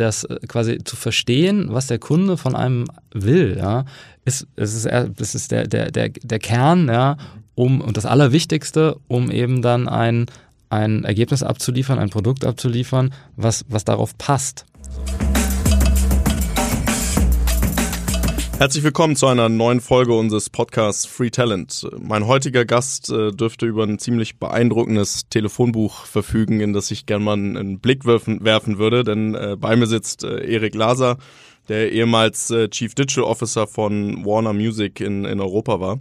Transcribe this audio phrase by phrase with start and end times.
[0.00, 3.84] das äh, quasi zu verstehen, was der Kunde von einem will, ja,
[4.24, 7.16] ist, es ist, das ist der, der, der, der Kern, ja,
[7.54, 10.26] um, und das Allerwichtigste, um eben dann ein,
[10.68, 14.66] ein Ergebnis abzuliefern, ein Produkt abzuliefern, was, was darauf passt.
[18.60, 21.88] Herzlich willkommen zu einer neuen Folge unseres Podcasts Free Talent.
[21.98, 27.24] Mein heutiger Gast äh, dürfte über ein ziemlich beeindruckendes Telefonbuch verfügen, in das ich gerne
[27.24, 31.16] mal einen Blick werfen, würde, denn äh, bei mir sitzt äh, Erik Laser,
[31.70, 35.98] der ehemals Chief Digital Officer von Warner Music in, in Europa war.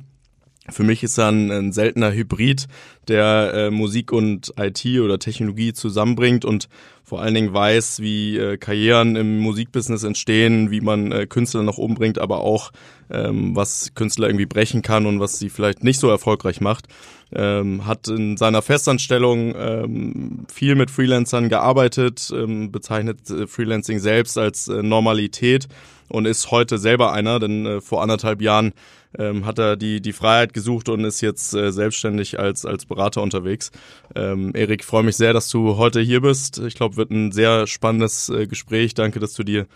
[0.72, 2.68] Für mich ist er ein, ein seltener Hybrid,
[3.08, 6.70] der äh, Musik und IT oder Technologie zusammenbringt und
[7.04, 11.80] vor allen Dingen weiß, wie äh, Karrieren im Musikbusiness entstehen, wie man äh, Künstler nach
[11.80, 12.72] oben bringt, aber auch
[13.09, 16.88] ähm, was Künstler irgendwie brechen kann und was sie vielleicht nicht so erfolgreich macht.
[17.34, 24.38] Ähm, hat in seiner Festanstellung ähm, viel mit Freelancern gearbeitet, ähm, bezeichnet äh, Freelancing selbst
[24.38, 25.67] als äh, Normalität
[26.09, 28.73] und ist heute selber einer, denn äh, vor anderthalb Jahren
[29.17, 33.21] ähm, hat er die, die Freiheit gesucht und ist jetzt äh, selbstständig als, als Berater
[33.21, 33.71] unterwegs.
[34.15, 36.59] Ähm, Erik, freue mich sehr, dass du heute hier bist.
[36.59, 38.93] Ich glaube, wird ein sehr spannendes äh, Gespräch.
[38.93, 39.67] Danke, dass du dir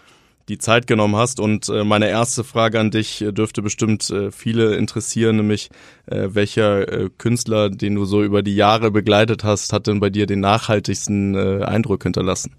[0.50, 1.40] die Zeit genommen hast.
[1.40, 5.70] Und äh, meine erste Frage an dich äh, dürfte bestimmt äh, viele interessieren, nämlich
[6.06, 10.10] äh, welcher äh, Künstler, den du so über die Jahre begleitet hast, hat denn bei
[10.10, 12.54] dir den nachhaltigsten äh, Eindruck hinterlassen?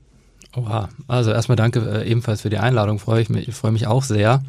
[0.56, 4.05] Oha, also erstmal danke äh, ebenfalls für die Einladung, freue ich mich, freue mich auch
[4.05, 4.42] sehr.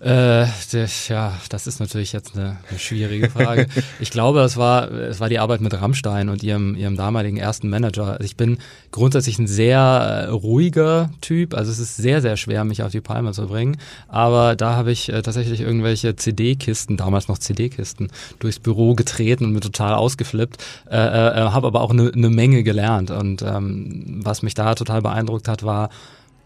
[0.00, 3.66] Äh, das, ja, das ist natürlich jetzt eine, eine schwierige Frage.
[4.00, 7.68] ich glaube, es war, es war die Arbeit mit Rammstein und ihrem, ihrem damaligen ersten
[7.68, 8.12] Manager.
[8.12, 8.58] Also ich bin
[8.92, 11.52] grundsätzlich ein sehr äh, ruhiger Typ.
[11.52, 13.76] Also es ist sehr, sehr schwer, mich auf die Palme zu bringen.
[14.08, 19.52] Aber da habe ich äh, tatsächlich irgendwelche CD-Kisten, damals noch CD-Kisten, durchs Büro getreten und
[19.52, 20.64] mir total ausgeflippt.
[20.90, 23.10] Äh, äh, äh, habe aber auch eine, eine Menge gelernt.
[23.10, 25.90] Und ähm, was mich da total beeindruckt hat, war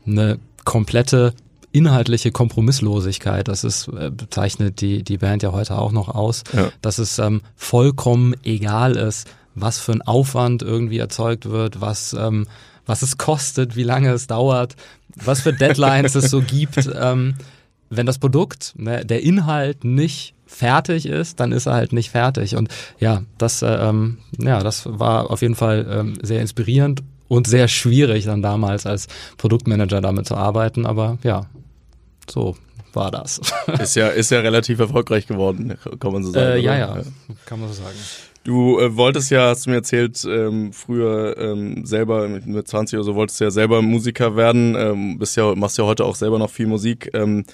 [0.04, 1.34] eine komplette
[1.74, 3.48] inhaltliche Kompromisslosigkeit.
[3.48, 6.70] Das ist, äh, bezeichnet die, die Band ja heute auch noch aus, ja.
[6.80, 12.46] dass es ähm, vollkommen egal ist, was für ein Aufwand irgendwie erzeugt wird, was, ähm,
[12.86, 14.76] was es kostet, wie lange es dauert,
[15.16, 16.88] was für Deadlines es so gibt.
[16.94, 17.34] Ähm,
[17.90, 22.54] wenn das Produkt, ne, der Inhalt nicht fertig ist, dann ist er halt nicht fertig.
[22.54, 22.68] Und
[23.00, 27.66] ja, das, äh, ähm, ja, das war auf jeden Fall ähm, sehr inspirierend und sehr
[27.66, 29.08] schwierig dann damals als
[29.38, 30.86] Produktmanager damit zu arbeiten.
[30.86, 31.46] Aber ja,
[32.30, 32.56] so
[32.92, 33.40] war das.
[33.80, 36.52] ist ja, ist ja relativ erfolgreich geworden, kann man so sagen.
[36.52, 37.02] Äh, ja, ja,
[37.46, 37.96] kann man so sagen.
[38.44, 43.04] Du äh, wolltest ja, hast du mir erzählt, ähm, früher ähm, selber mit 20 oder
[43.04, 46.38] so wolltest du ja selber Musiker werden, ähm, bist ja, machst ja heute auch selber
[46.38, 47.10] noch viel Musik.
[47.14, 47.44] Ähm,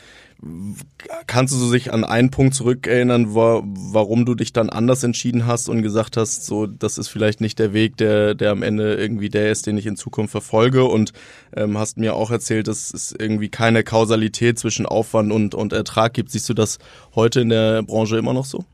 [1.26, 5.46] Kannst du so sich an einen Punkt zurückerinnern, wo, warum du dich dann anders entschieden
[5.46, 8.94] hast und gesagt hast, so das ist vielleicht nicht der Weg, der, der am Ende
[8.94, 11.12] irgendwie der ist, den ich in Zukunft verfolge und
[11.54, 16.14] ähm, hast mir auch erzählt, dass es irgendwie keine Kausalität zwischen Aufwand und, und Ertrag
[16.14, 16.30] gibt.
[16.30, 16.78] Siehst du das
[17.14, 18.64] heute in der Branche immer noch so?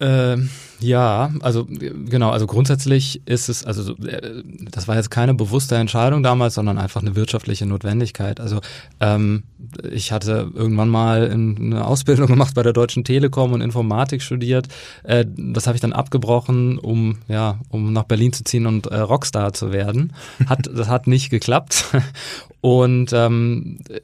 [0.00, 0.48] Ähm,
[0.80, 6.22] ja, also genau, also grundsätzlich ist es, also äh, das war jetzt keine bewusste Entscheidung
[6.22, 8.40] damals, sondern einfach eine wirtschaftliche Notwendigkeit.
[8.40, 8.60] Also
[8.98, 9.42] ähm,
[9.90, 14.68] ich hatte irgendwann mal eine Ausbildung gemacht bei der Deutschen Telekom und Informatik studiert.
[15.02, 19.00] Äh, das habe ich dann abgebrochen, um ja, um nach Berlin zu ziehen und äh,
[19.00, 20.14] Rockstar zu werden.
[20.46, 21.84] Hat das hat nicht geklappt.
[22.62, 24.00] Und ähm, äh,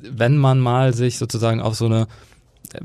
[0.00, 2.06] wenn man mal sich sozusagen auf so eine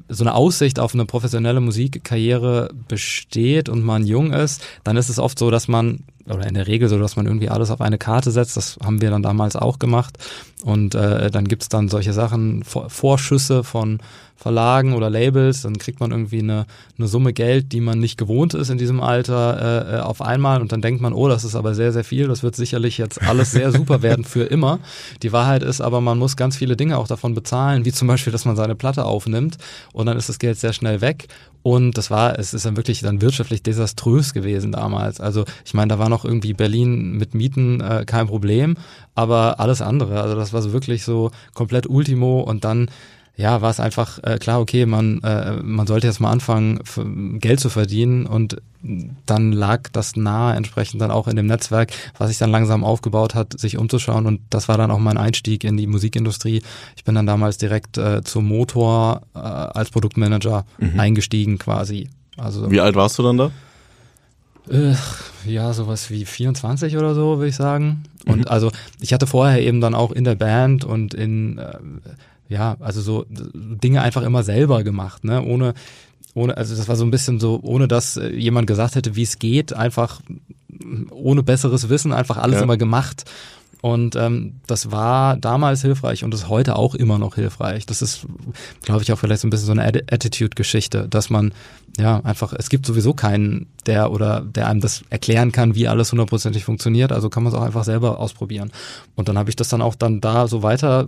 [0.09, 5.19] so eine Aussicht auf eine professionelle Musikkarriere besteht und man jung ist, dann ist es
[5.19, 7.97] oft so, dass man, oder in der Regel so, dass man irgendwie alles auf eine
[7.97, 8.57] Karte setzt.
[8.57, 10.17] Das haben wir dann damals auch gemacht.
[10.63, 13.99] Und äh, dann gibt's dann solche Sachen, Vorschüsse von
[14.41, 16.65] Verlagen oder Labels, dann kriegt man irgendwie eine,
[16.97, 20.61] eine Summe Geld, die man nicht gewohnt ist in diesem Alter äh, äh, auf einmal
[20.61, 23.21] und dann denkt man, oh, das ist aber sehr, sehr viel, das wird sicherlich jetzt
[23.21, 24.79] alles sehr super werden für immer.
[25.21, 28.33] Die Wahrheit ist aber, man muss ganz viele Dinge auch davon bezahlen, wie zum Beispiel,
[28.33, 29.59] dass man seine Platte aufnimmt
[29.93, 31.27] und dann ist das Geld sehr schnell weg
[31.63, 35.19] und das war, es ist dann wirklich dann wirtschaftlich desaströs gewesen damals.
[35.19, 38.77] Also ich meine, da war noch irgendwie Berlin mit Mieten äh, kein Problem,
[39.15, 42.89] aber alles andere, also das war so wirklich so komplett Ultimo und dann
[43.41, 46.79] ja, war es einfach äh, klar, okay, man, äh, man sollte jetzt mal anfangen,
[47.39, 48.61] Geld zu verdienen und
[49.25, 53.35] dann lag das nahe entsprechend dann auch in dem Netzwerk, was sich dann langsam aufgebaut
[53.35, 56.61] hat, sich umzuschauen und das war dann auch mein Einstieg in die Musikindustrie.
[56.95, 60.99] Ich bin dann damals direkt äh, zum Motor äh, als Produktmanager mhm.
[60.99, 62.09] eingestiegen quasi.
[62.37, 63.51] Also Wie alt warst du dann da?
[64.69, 64.93] Äh,
[65.45, 68.03] ja, sowas wie 24 oder so, würde ich sagen.
[68.25, 68.47] Und mhm.
[68.47, 71.77] also ich hatte vorher eben dann auch in der Band und in äh,
[72.51, 75.41] ja, also so Dinge einfach immer selber gemacht, ne?
[75.41, 75.73] Ohne,
[76.33, 79.23] ohne, also das war so ein bisschen so, ohne dass äh, jemand gesagt hätte, wie
[79.23, 80.21] es geht, einfach
[81.11, 82.63] ohne besseres Wissen einfach alles ja.
[82.63, 83.23] immer gemacht.
[83.81, 87.87] Und ähm, das war damals hilfreich und ist heute auch immer noch hilfreich.
[87.87, 88.27] Das ist,
[88.83, 91.51] glaube ich, auch vielleicht so ein bisschen so eine Attitude-Geschichte, dass man
[91.97, 96.11] ja einfach, es gibt sowieso keinen, der oder der einem das erklären kann, wie alles
[96.11, 97.11] hundertprozentig funktioniert.
[97.11, 98.71] Also kann man es auch einfach selber ausprobieren.
[99.15, 101.07] Und dann habe ich das dann auch dann da so weiter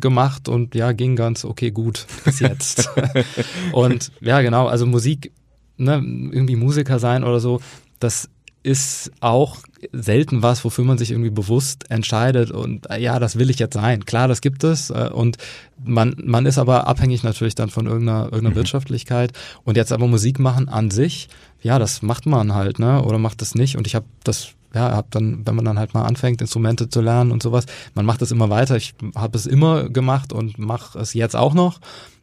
[0.00, 2.88] gemacht und ja, ging ganz okay gut bis jetzt.
[3.72, 5.30] und ja, genau, also Musik,
[5.76, 7.60] ne, irgendwie Musiker sein oder so,
[8.00, 8.30] das
[8.64, 9.58] ist auch
[9.92, 13.74] selten was, wofür man sich irgendwie bewusst entscheidet und äh, ja, das will ich jetzt
[13.74, 14.06] sein.
[14.06, 15.36] Klar, das gibt es äh, und
[15.84, 18.56] man, man ist aber abhängig natürlich dann von irgendeiner, irgendeiner mhm.
[18.56, 19.32] Wirtschaftlichkeit
[19.64, 21.28] und jetzt aber Musik machen an sich,
[21.60, 24.90] ja, das macht man halt, ne, oder macht das nicht und ich habe das ja,
[24.96, 28.22] hab dann, wenn man dann halt mal anfängt, Instrumente zu lernen und sowas, man macht
[28.22, 28.76] das immer weiter.
[28.76, 31.78] Ich habe es immer gemacht und mache es jetzt auch noch.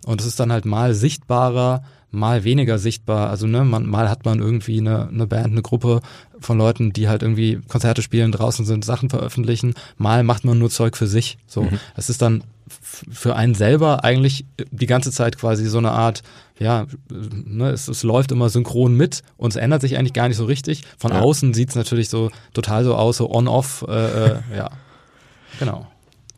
[0.05, 3.29] Und es ist dann halt mal sichtbarer, mal weniger sichtbar.
[3.29, 6.01] Also ne, man, mal hat man irgendwie eine, eine Band, eine Gruppe
[6.39, 9.73] von Leuten, die halt irgendwie Konzerte spielen, draußen sind, Sachen veröffentlichen.
[9.97, 11.37] Mal macht man nur Zeug für sich.
[11.47, 11.79] So, mhm.
[11.95, 16.23] es ist dann für einen selber eigentlich die ganze Zeit quasi so eine Art,
[16.59, 20.37] ja, ne, es, es läuft immer synchron mit und es ändert sich eigentlich gar nicht
[20.37, 20.83] so richtig.
[20.97, 21.21] Von ja.
[21.21, 24.69] außen sieht es natürlich so total so aus, so on-off, äh, äh, ja.
[25.59, 25.87] Genau.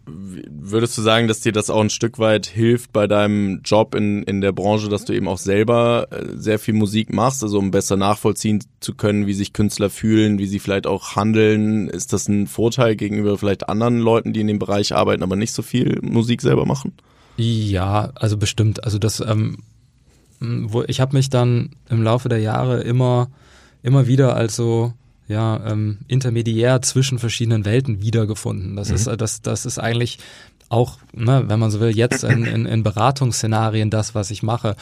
[0.05, 4.23] Würdest du sagen, dass dir das auch ein Stück weit hilft bei deinem Job in,
[4.23, 7.71] in der Branche, dass du eben auch selber äh, sehr viel Musik machst, also um
[7.71, 11.88] besser nachvollziehen zu können, wie sich Künstler fühlen, wie sie vielleicht auch handeln?
[11.88, 15.53] Ist das ein Vorteil gegenüber vielleicht anderen Leuten, die in dem Bereich arbeiten, aber nicht
[15.53, 16.94] so viel Musik selber machen?
[17.38, 18.83] Ja, also bestimmt.
[18.83, 19.59] Also das, ähm,
[20.41, 23.29] wo ich habe mich dann im Laufe der Jahre immer,
[23.83, 24.94] immer wieder als so
[25.27, 28.75] ja, ähm, intermediär zwischen verschiedenen Welten wiedergefunden.
[28.75, 28.95] Das mhm.
[28.95, 30.19] ist, das, das ist eigentlich
[30.69, 34.75] auch, ne, wenn man so will, jetzt in, in, in Beratungsszenarien das, was ich mache.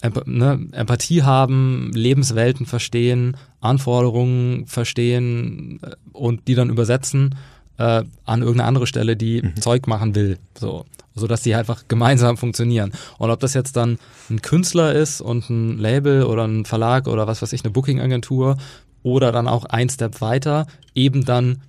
[0.00, 7.34] Emp ne, Empathie haben, Lebenswelten verstehen, Anforderungen verstehen äh, und die dann übersetzen
[7.78, 9.56] äh, an irgendeine andere Stelle, die mhm.
[9.60, 10.84] Zeug machen will, so,
[11.14, 12.92] so dass die einfach gemeinsam funktionieren.
[13.18, 13.98] Und ob das jetzt dann
[14.30, 18.56] ein Künstler ist und ein Label oder ein Verlag oder was weiß ich, eine Booking-Agentur
[19.04, 20.66] oder dann auch ein Step weiter,
[20.96, 21.62] eben dann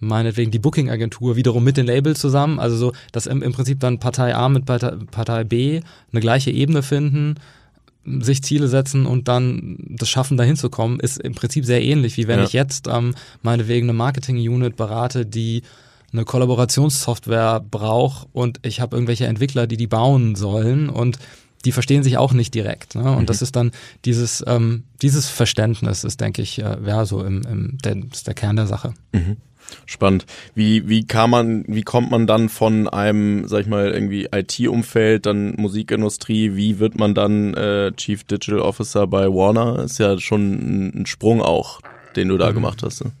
[0.00, 3.98] meinetwegen die Booking-Agentur wiederum mit den Labels zusammen, also so, dass im, im Prinzip dann
[3.98, 5.80] Partei A mit Partei, Partei B
[6.12, 7.34] eine gleiche Ebene finden,
[8.20, 12.16] sich Ziele setzen und dann das schaffen, dahin zu kommen, ist im Prinzip sehr ähnlich,
[12.16, 12.44] wie wenn ja.
[12.44, 15.62] ich jetzt ähm, meinetwegen eine Marketing-Unit berate, die
[16.12, 21.18] eine Kollaborationssoftware braucht und ich habe irgendwelche Entwickler, die die bauen sollen und
[21.64, 22.94] die verstehen sich auch nicht direkt.
[22.94, 23.10] Ne?
[23.10, 23.26] Und mhm.
[23.26, 23.72] das ist dann
[24.04, 28.34] dieses, ähm, dieses Verständnis ist, denke ich, äh, ja, so im, im der, ist der
[28.34, 28.94] Kern der Sache.
[29.12, 29.36] Mhm.
[29.84, 30.24] Spannend.
[30.54, 35.26] Wie, wie kann man, wie kommt man dann von einem, sag ich mal, irgendwie IT-Umfeld,
[35.26, 39.80] dann Musikindustrie, wie wird man dann äh, Chief Digital Officer bei Warner?
[39.80, 41.80] Ist ja schon ein Sprung auch,
[42.16, 42.54] den du da mhm.
[42.54, 43.04] gemacht hast.
[43.04, 43.12] Ne?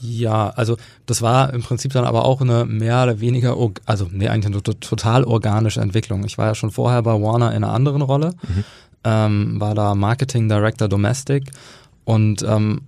[0.00, 3.56] Ja, also das war im Prinzip dann aber auch eine mehr oder weniger,
[3.86, 6.24] also nee, eigentlich eine total organische Entwicklung.
[6.24, 8.64] Ich war ja schon vorher bei Warner in einer anderen Rolle, mhm.
[9.04, 11.50] ähm, war da Marketing Director Domestic
[12.04, 12.82] und ähm,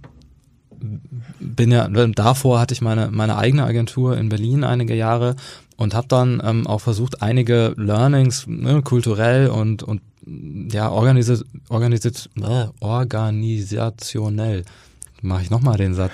[1.41, 5.37] bin ja davor hatte ich meine meine eigene Agentur in Berlin einige Jahre
[5.77, 10.01] und habe dann ähm, auch versucht einige Learnings ne, kulturell und und
[10.73, 14.65] ja organisiert organisiert äh, organisationell
[15.23, 16.13] mache ich nochmal den Satz.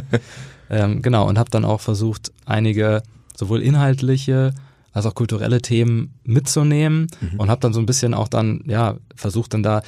[0.70, 3.02] ähm, genau, und habe dann auch versucht, einige
[3.36, 4.54] sowohl inhaltliche
[4.92, 7.40] als auch kulturelle Themen mitzunehmen mhm.
[7.40, 9.82] und habe dann so ein bisschen auch dann, ja, versucht dann da,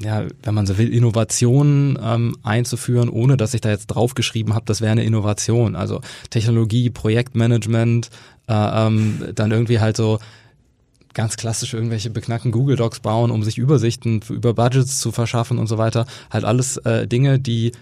[0.00, 4.64] ja, wenn man so will, Innovationen ähm, einzuführen, ohne dass ich da jetzt draufgeschrieben habe,
[4.66, 5.76] das wäre eine Innovation.
[5.76, 6.00] Also
[6.30, 8.10] Technologie, Projektmanagement,
[8.48, 8.52] äh,
[8.86, 10.18] ähm, dann irgendwie halt so
[11.14, 15.66] ganz klassisch irgendwelche beknackten Google Docs bauen, um sich Übersichten über Budgets zu verschaffen und
[15.66, 16.06] so weiter.
[16.30, 17.72] Halt alles äh, Dinge, die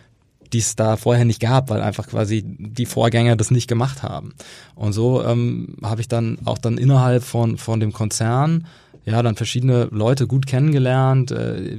[0.52, 4.32] die es da vorher nicht gab, weil einfach quasi die Vorgänger das nicht gemacht haben.
[4.74, 8.66] Und so ähm, habe ich dann auch dann innerhalb von, von dem Konzern
[9.04, 11.78] ja dann verschiedene Leute gut kennengelernt äh,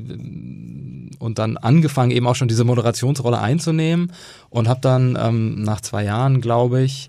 [1.20, 4.12] und dann angefangen eben auch schon diese Moderationsrolle einzunehmen
[4.50, 7.08] und habe dann ähm, nach zwei Jahren, glaube ich,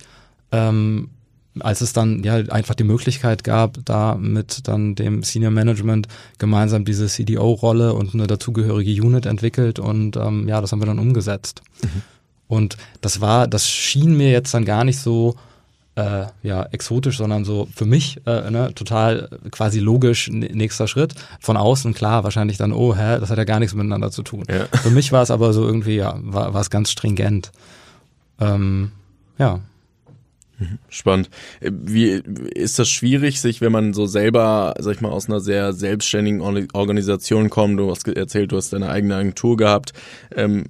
[0.53, 1.11] ähm,
[1.59, 6.07] als es dann ja einfach die Möglichkeit gab, da mit dann dem Senior Management
[6.39, 10.99] gemeinsam diese CDO-Rolle und eine dazugehörige Unit entwickelt und ähm, ja, das haben wir dann
[10.99, 11.63] umgesetzt.
[11.83, 12.03] Mhm.
[12.47, 15.37] Und das war, das schien mir jetzt dann gar nicht so
[15.97, 21.15] äh, ja exotisch, sondern so für mich äh, ne, total quasi logisch nächster Schritt.
[21.41, 24.45] Von außen klar, wahrscheinlich dann, oh, hä, das hat ja gar nichts miteinander zu tun.
[24.49, 24.67] Ja.
[24.79, 27.53] Für mich war es aber so irgendwie, ja, war, es ganz stringent.
[28.41, 28.93] Ähm,
[29.39, 29.61] ja.
[30.89, 31.31] Spannend.
[31.61, 32.23] Wie
[32.55, 36.41] ist das schwierig, sich, wenn man so selber, sag ich mal, aus einer sehr selbstständigen
[36.41, 39.93] Organisation kommt, du hast erzählt, du hast deine eigene Agentur gehabt.
[40.35, 40.65] Ähm,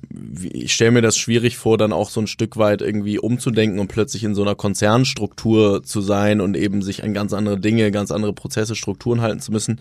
[0.52, 3.88] ich stelle mir das schwierig vor, dann auch so ein Stück weit irgendwie umzudenken und
[3.88, 8.11] plötzlich in so einer Konzernstruktur zu sein und eben sich an ganz andere Dinge, ganz
[8.11, 9.80] andere Prozesse, Strukturen halten zu müssen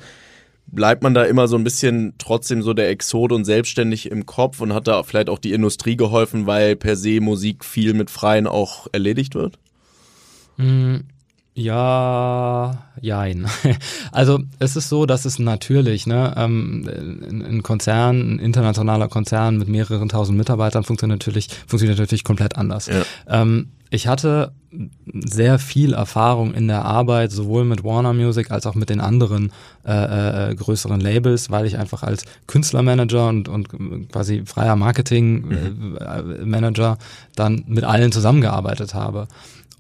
[0.72, 4.62] bleibt man da immer so ein bisschen trotzdem so der Exot und selbstständig im Kopf
[4.62, 8.48] und hat da vielleicht auch die Industrie geholfen, weil per se Musik viel mit Freien
[8.48, 9.58] auch erledigt wird?
[10.60, 11.06] Mm,
[11.56, 13.48] ja, jein.
[14.12, 16.90] Also es ist so, dass es natürlich, ne, ähm,
[17.30, 22.88] ein Konzern, ein internationaler Konzern mit mehreren tausend Mitarbeitern funktioniert natürlich, funktioniert natürlich komplett anders.
[22.88, 23.04] Ja.
[23.28, 24.52] Ähm, ich hatte
[25.14, 29.52] sehr viel Erfahrung in der Arbeit, sowohl mit Warner Music als auch mit den anderen
[29.86, 33.70] äh, äh, größeren Labels, weil ich einfach als Künstlermanager und, und
[34.12, 36.96] quasi freier Marketing-Manager mhm.
[36.96, 39.28] äh, dann mit allen zusammengearbeitet habe.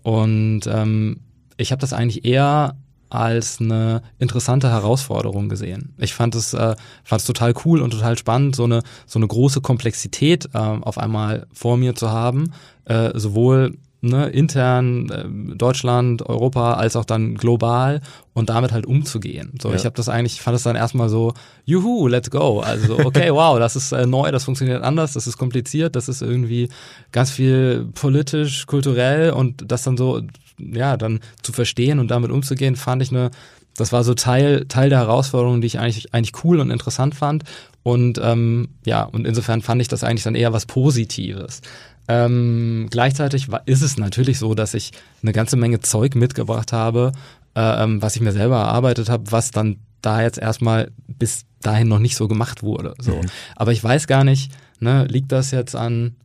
[0.03, 1.22] Und ähm,
[1.58, 2.75] ich habe das eigentlich eher
[3.10, 5.94] als eine interessante Herausforderung gesehen.
[5.98, 9.27] Ich fand es äh, fand es total cool und total spannend, so eine so eine
[9.27, 12.53] große Komplexität äh, auf einmal vor mir zu haben,
[12.86, 18.01] äh, sowohl ne, intern äh, Deutschland, Europa als auch dann global
[18.34, 19.53] und damit halt umzugehen.
[19.62, 19.75] So, ja.
[19.75, 21.34] ich habe das eigentlich, fand es dann erstmal so,
[21.65, 22.62] juhu, let's go.
[22.62, 26.22] Also okay, wow, das ist äh, neu, das funktioniert anders, das ist kompliziert, das ist
[26.22, 26.70] irgendwie
[27.12, 30.22] ganz viel politisch, kulturell und das dann so,
[30.58, 33.32] ja, dann zu verstehen und damit umzugehen, fand ich eine
[33.79, 37.44] das war so Teil, Teil der Herausforderung, die ich eigentlich, eigentlich cool und interessant fand.
[37.82, 41.62] Und ähm, ja, und insofern fand ich das eigentlich dann eher was Positives.
[42.10, 47.12] Ähm, gleichzeitig war, ist es natürlich so, dass ich eine ganze Menge Zeug mitgebracht habe,
[47.56, 51.88] äh, ähm, was ich mir selber erarbeitet habe, was dann da jetzt erstmal bis dahin
[51.88, 52.96] noch nicht so gemacht wurde.
[53.00, 53.12] So.
[53.12, 53.28] Mhm.
[53.56, 56.16] Aber ich weiß gar nicht, ne, liegt das jetzt an,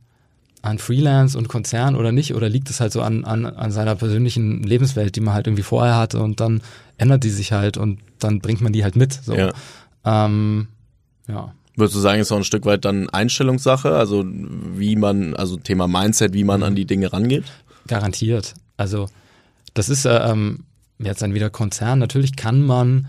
[0.63, 2.35] an Freelance und Konzern oder nicht?
[2.35, 5.63] Oder liegt es halt so an, an, an seiner persönlichen Lebenswelt, die man halt irgendwie
[5.63, 6.63] vorher hatte und dann
[6.97, 9.13] ändert die sich halt und dann bringt man die halt mit.
[9.13, 9.35] So.
[9.35, 9.53] Ja.
[10.07, 10.69] Ähm,
[11.29, 11.53] ja.
[11.77, 15.89] Würdest du sagen, ist auch ein Stück weit dann Einstellungssache, also wie man, also Thema
[15.89, 17.45] Mindset, wie man an die Dinge rangeht?
[17.89, 18.55] Garantiert.
[18.77, 19.09] Also
[19.75, 20.61] das ist äh, ähm,
[20.99, 21.99] jetzt dann wieder Konzern.
[21.99, 23.09] Natürlich kann man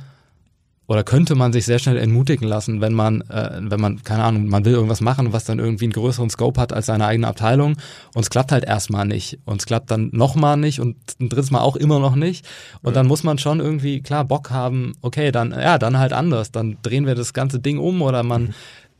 [0.87, 4.47] oder könnte man sich sehr schnell entmutigen lassen, wenn man, äh, wenn man, keine Ahnung,
[4.47, 7.77] man will irgendwas machen, was dann irgendwie einen größeren Scope hat als seine eigene Abteilung.
[8.13, 9.39] Und es klappt halt erstmal nicht.
[9.45, 12.45] Und es klappt dann nochmal nicht und ein drittes Mal auch immer noch nicht.
[12.81, 12.95] Und ja.
[12.95, 16.77] dann muss man schon irgendwie, klar, Bock haben, okay, dann, ja, dann halt anders, dann
[16.83, 18.53] drehen wir das ganze Ding um oder man, mhm.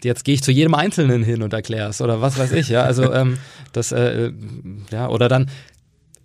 [0.04, 2.82] jetzt gehe ich zu jedem Einzelnen hin und erkläre es oder was weiß ich, ja,
[2.82, 3.38] also ähm,
[3.74, 4.32] das, äh,
[4.92, 5.50] ja, oder dann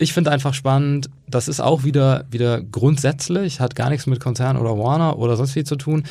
[0.00, 4.56] ich finde einfach spannend, das ist auch wieder, wieder grundsätzlich, hat gar nichts mit Konzern
[4.56, 6.04] oder Warner oder sonst viel zu tun.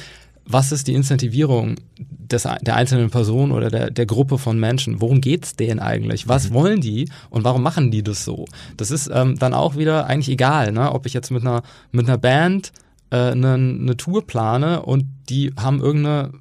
[0.45, 5.01] Was ist die Incentivierung des, der einzelnen Person oder der, der Gruppe von Menschen?
[5.01, 6.27] Worum geht's denen eigentlich?
[6.27, 6.53] Was mhm.
[6.53, 8.45] wollen die und warum machen die das so?
[8.77, 10.91] Das ist ähm, dann auch wieder eigentlich egal, ne?
[10.91, 12.71] ob ich jetzt mit einer, mit einer Band
[13.09, 16.31] äh, eine, eine Tour plane und die haben irgendeine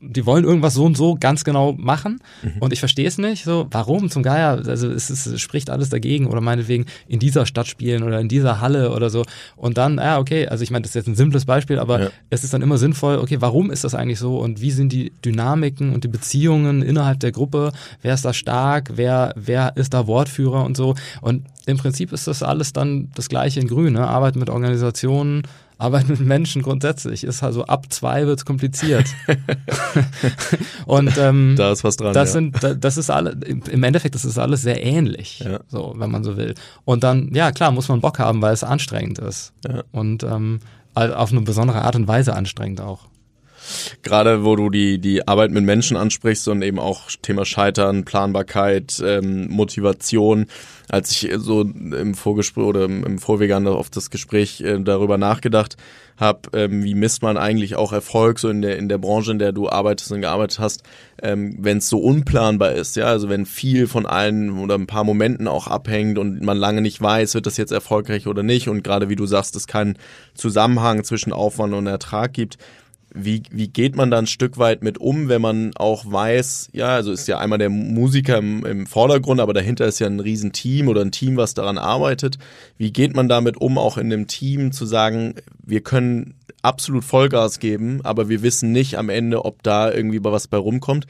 [0.00, 2.58] die wollen irgendwas so und so ganz genau machen mhm.
[2.60, 3.44] und ich verstehe es nicht.
[3.44, 4.62] So, warum zum Geier?
[4.66, 8.28] Also es, ist, es spricht alles dagegen oder meinetwegen in dieser Stadt spielen oder in
[8.28, 9.24] dieser Halle oder so.
[9.56, 12.10] Und dann, ja, okay, also ich meine, das ist jetzt ein simples Beispiel, aber ja.
[12.30, 15.12] es ist dann immer sinnvoll, okay, warum ist das eigentlich so und wie sind die
[15.24, 17.72] Dynamiken und die Beziehungen innerhalb der Gruppe?
[18.02, 18.92] Wer ist da stark?
[18.94, 20.94] Wer, wer ist da Wortführer und so?
[21.20, 24.06] Und im Prinzip ist das alles dann das gleiche in Grün, ne?
[24.06, 25.42] Arbeit mit Organisationen,
[25.78, 29.06] Arbeit mit Menschen grundsätzlich ist also ab zwei wird's kompliziert.
[30.86, 32.12] und ähm, da ist was dran.
[32.12, 32.32] Das ja.
[32.32, 35.60] sind, das ist alle, im Endeffekt das ist alles sehr ähnlich, ja.
[35.68, 36.54] so wenn man so will.
[36.84, 39.84] Und dann, ja klar, muss man Bock haben, weil es anstrengend ist ja.
[39.92, 40.58] und ähm,
[40.94, 43.06] auf eine besondere Art und Weise anstrengend auch.
[44.02, 49.02] Gerade wo du die, die Arbeit mit Menschen ansprichst und eben auch Thema Scheitern, Planbarkeit,
[49.04, 50.46] ähm, Motivation.
[50.88, 55.76] Als ich so im Vorgespräch oder im Vorwege auf das Gespräch äh, darüber nachgedacht
[56.18, 59.38] habe, ähm, wie misst man eigentlich auch Erfolg so in der, in der Branche, in
[59.38, 60.82] der du arbeitest und gearbeitet hast,
[61.22, 65.04] ähm, wenn es so unplanbar ist, ja, also wenn viel von allen oder ein paar
[65.04, 68.68] Momenten auch abhängt und man lange nicht weiß, wird das jetzt erfolgreich oder nicht.
[68.68, 69.96] Und gerade wie du sagst, es keinen
[70.34, 72.58] Zusammenhang zwischen Aufwand und Ertrag gibt,
[73.20, 76.88] wie, wie geht man da ein Stück weit mit um, wenn man auch weiß, ja,
[76.88, 80.88] also ist ja einmal der Musiker im, im Vordergrund, aber dahinter ist ja ein Riesenteam
[80.88, 82.38] oder ein Team, was daran arbeitet.
[82.76, 85.34] Wie geht man damit um, auch in dem Team zu sagen,
[85.64, 90.48] wir können absolut Vollgas geben, aber wir wissen nicht am Ende, ob da irgendwie was
[90.48, 91.06] bei rumkommt.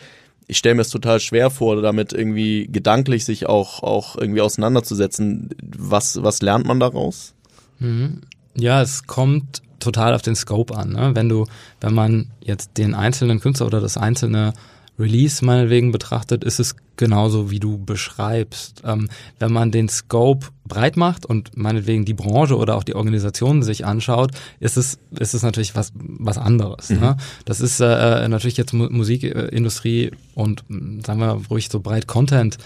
[0.47, 5.51] Ich stelle mir es total schwer vor, damit irgendwie gedanklich sich auch, auch irgendwie auseinanderzusetzen.
[5.63, 7.35] Was, was lernt man daraus?
[7.79, 8.23] Mhm.
[8.55, 10.91] Ja, es kommt total auf den Scope an.
[10.91, 11.11] Ne?
[11.15, 11.47] Wenn du,
[11.81, 14.53] wenn man jetzt den einzelnen Künstler oder das einzelne
[14.99, 18.83] Release meinetwegen betrachtet, ist es genauso wie du beschreibst.
[18.85, 19.09] Ähm,
[19.39, 23.87] wenn man den Scope breit macht und meinetwegen die Branche oder auch die Organisation sich
[23.87, 26.91] anschaut, ist es, ist es natürlich was, was anderes.
[26.91, 27.01] Mhm.
[27.01, 27.17] Ne?
[27.45, 30.65] Das ist äh, äh natürlich jetzt Mu Musikindustrie und
[31.07, 32.59] sagen wir ruhig so breit Content.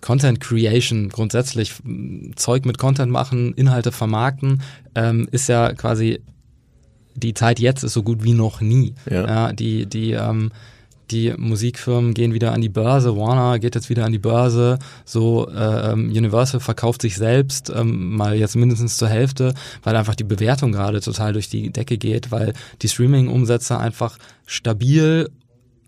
[0.00, 1.74] Content Creation grundsätzlich,
[2.34, 4.62] Zeug mit Content machen, Inhalte vermarkten,
[4.96, 6.20] ähm, ist ja quasi
[7.14, 8.94] die Zeit jetzt ist so gut wie noch nie.
[9.08, 9.26] Ja.
[9.26, 10.50] ja die die ähm,
[11.12, 15.48] die Musikfirmen gehen wieder an die Börse, Warner geht jetzt wieder an die Börse, so
[15.48, 20.24] äh, ähm, Universal verkauft sich selbst ähm, mal jetzt mindestens zur Hälfte, weil einfach die
[20.24, 25.28] Bewertung gerade total durch die Decke geht, weil die Streaming-Umsätze einfach stabil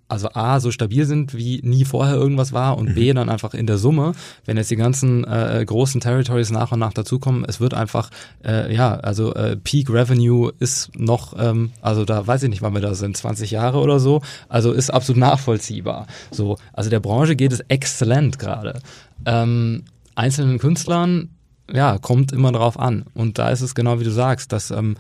[0.09, 2.95] also A, so stabil sind, wie nie vorher irgendwas war und mhm.
[2.95, 4.13] B, dann einfach in der Summe,
[4.45, 8.11] wenn jetzt die ganzen äh, großen Territories nach und nach dazukommen, es wird einfach,
[8.45, 12.75] äh, ja, also äh, Peak Revenue ist noch, ähm, also da weiß ich nicht, wann
[12.75, 16.07] wir da sind, 20 Jahre oder so, also ist absolut nachvollziehbar.
[16.31, 18.81] So, also der Branche geht es exzellent gerade.
[19.25, 19.85] Ähm,
[20.15, 21.31] einzelnen Künstlern,
[21.73, 23.05] ja, kommt immer drauf an.
[23.15, 24.97] Und da ist es genau wie du sagst, dass ähm,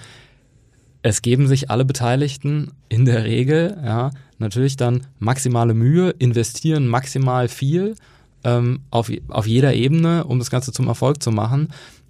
[1.03, 4.11] es geben sich alle Beteiligten in der Regel, ja,
[4.45, 7.97] natürlich dann maximale Mühe, investieren maximal viel
[8.45, 11.69] ähm, auf, auf jeder Ebene, um das Ganze zum Erfolg zu machen.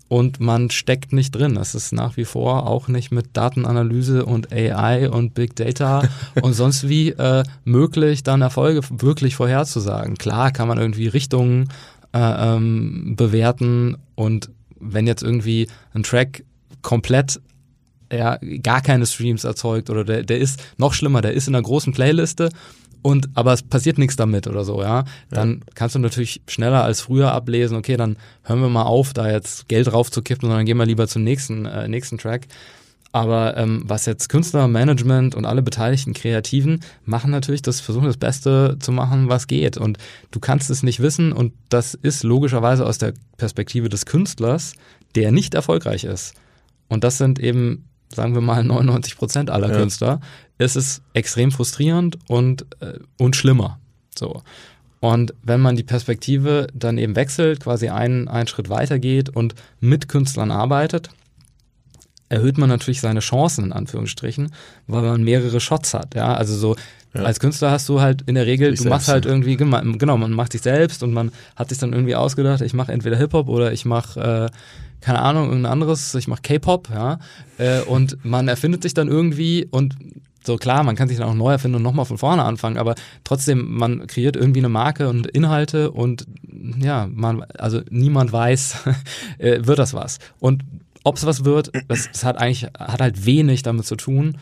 [0.09, 1.57] Und man steckt nicht drin.
[1.57, 6.03] Es ist nach wie vor auch nicht mit Datenanalyse und AI und Big Data
[6.43, 10.17] und sonst wie äh, möglich, dann Erfolge wirklich vorherzusagen.
[10.17, 11.69] Klar kann man irgendwie Richtungen
[12.13, 16.45] äh, ähm, bewerten und wenn jetzt irgendwie ein Track
[16.83, 17.41] komplett
[18.09, 21.63] er gar keine Streams erzeugt oder der, der ist noch schlimmer, der ist in einer
[21.63, 22.51] großen Playliste
[23.03, 25.73] und aber es passiert nichts damit oder so, ja, dann ja.
[25.75, 29.69] kannst du natürlich schneller als früher ablesen, okay, dann hören wir mal auf, da jetzt
[29.69, 32.47] Geld raufzukippen, sondern gehen wir lieber zum nächsten, äh, nächsten Track.
[33.13, 38.17] Aber ähm, was jetzt Künstler, Management und alle beteiligten Kreativen machen natürlich, das versuchen das
[38.17, 39.77] Beste zu machen, was geht.
[39.77, 39.99] Und
[40.33, 44.73] du kannst es nicht wissen und das ist logischerweise aus der Perspektive des Künstlers,
[45.15, 46.35] der nicht erfolgreich ist.
[46.89, 47.85] Und das sind eben
[48.15, 49.77] sagen wir mal 99 Prozent aller ja.
[49.77, 50.21] Künstler,
[50.59, 53.79] ist es extrem frustrierend und, äh, und schlimmer.
[54.17, 54.43] So.
[55.01, 59.55] Und wenn man die Perspektive dann eben wechselt, quasi einen, einen Schritt weiter geht und
[59.81, 61.11] mit Künstlern arbeitet,
[62.29, 64.53] erhöht man natürlich seine Chancen in Anführungsstrichen,
[64.87, 66.15] weil man mehrere Shots hat.
[66.15, 66.77] Ja, also so
[67.15, 67.23] ja.
[67.23, 70.33] als Künstler hast du halt in der Regel, ich du machst halt irgendwie genau, man
[70.33, 73.49] macht sich selbst und man hat sich dann irgendwie ausgedacht, ich mache entweder Hip Hop
[73.49, 74.57] oder ich mache äh,
[75.05, 77.19] keine Ahnung, irgendein anderes, ich mache K-Pop, ja,
[77.59, 79.97] äh, und man erfindet sich dann irgendwie und
[80.47, 82.95] so klar, man kann sich dann auch neu erfinden und nochmal von vorne anfangen, aber
[83.23, 86.27] trotzdem, man kreiert irgendwie eine Marke und Inhalte und
[86.79, 88.77] ja, man, also niemand weiß,
[89.39, 90.19] äh, wird das was.
[90.41, 90.63] Und
[91.03, 94.39] ob es was wird, das, das hat eigentlich, hat halt wenig damit zu tun,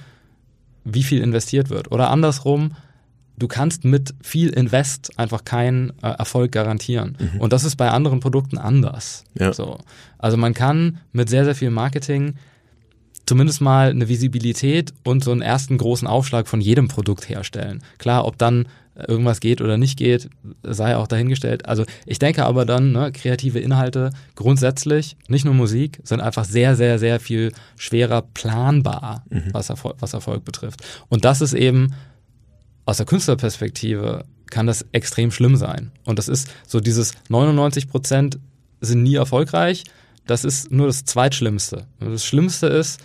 [0.84, 1.90] wie viel investiert wird.
[1.90, 2.72] Oder andersrum,
[3.38, 7.16] du kannst mit viel Invest einfach keinen äh, Erfolg garantieren.
[7.18, 7.40] Mhm.
[7.40, 9.24] Und das ist bei anderen Produkten anders.
[9.38, 9.52] Ja.
[9.52, 9.78] So.
[10.18, 12.34] Also man kann mit sehr, sehr viel Marketing
[13.26, 17.82] zumindest mal eine Visibilität und so einen ersten großen Aufschlag von jedem Produkt herstellen.
[17.98, 18.66] Klar, ob dann
[19.08, 20.28] irgendwas geht oder nicht geht,
[20.62, 21.66] sei auch dahingestellt.
[21.66, 26.76] Also ich denke aber dann, ne, kreative Inhalte grundsätzlich, nicht nur Musik, sind einfach sehr,
[26.76, 29.44] sehr, sehr viel schwerer planbar, mhm.
[29.52, 30.82] was, Erfolg, was Erfolg betrifft.
[31.08, 31.94] Und das ist eben
[32.84, 35.92] aus der Künstlerperspektive kann das extrem schlimm sein.
[36.04, 38.38] Und das ist so dieses 99 Prozent
[38.80, 39.84] sind nie erfolgreich.
[40.26, 41.86] Das ist nur das Zweitschlimmste.
[42.00, 43.00] Das Schlimmste ist,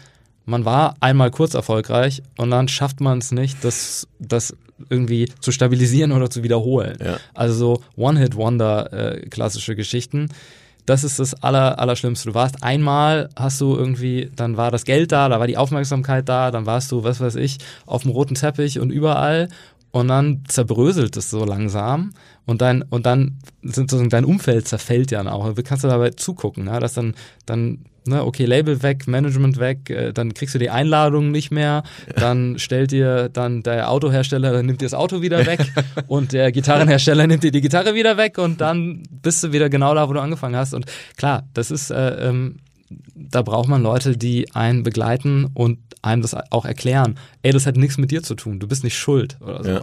[0.46, 4.56] man war einmal kurz erfolgreich und dann schafft man es nicht, das, das
[4.90, 6.98] irgendwie zu stabilisieren oder zu wiederholen.
[7.04, 7.18] Ja.
[7.34, 10.30] Also so One-Hit-Wonder äh, klassische Geschichten
[10.88, 12.30] das ist das Aller, Allerschlimmste.
[12.30, 16.28] Du warst einmal, hast du irgendwie, dann war das Geld da, da war die Aufmerksamkeit
[16.28, 19.50] da, dann warst du, was weiß ich, auf dem roten Teppich und überall
[19.92, 22.12] und dann zerbröselt es so langsam
[22.46, 25.54] und dann und dann dein Umfeld zerfällt ja auch.
[25.54, 26.80] Du kannst du dabei zugucken, ne?
[26.80, 31.32] dass dann dann ne, okay Label weg, Management weg, äh, dann kriegst du die Einladung
[31.32, 31.84] nicht mehr,
[32.16, 35.60] dann stellt dir dann der Autohersteller nimmt dir das Auto wieder weg
[36.08, 39.94] und der Gitarrenhersteller nimmt dir die Gitarre wieder weg und dann bist du wieder genau
[39.94, 42.58] da, wo du angefangen hast und klar, das ist äh, ähm,
[43.16, 47.20] da braucht man Leute, die einen begleiten und einem das auch erklären.
[47.42, 49.70] Ey, das hat nichts mit dir zu tun, du bist nicht schuld oder so.
[49.70, 49.82] Ja.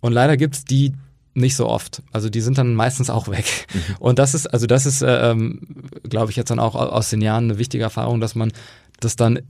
[0.00, 0.94] Und leider gibt's die
[1.34, 2.02] nicht so oft.
[2.12, 3.66] Also die sind dann meistens auch weg.
[3.72, 3.96] Mhm.
[3.98, 5.60] Und das ist, also das ist, äh, ähm,
[6.08, 8.52] glaube ich, jetzt dann auch aus den Jahren eine wichtige Erfahrung, dass man
[9.00, 9.40] das dann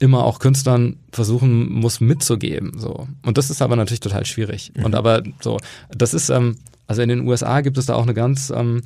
[0.00, 2.72] immer auch Künstlern versuchen muss mitzugeben.
[2.78, 3.06] So.
[3.24, 4.72] Und das ist aber natürlich total schwierig.
[4.74, 4.86] Mhm.
[4.86, 5.58] Und aber so,
[5.90, 8.82] das ist, ähm, also in den USA gibt es da auch eine ganz, ähm,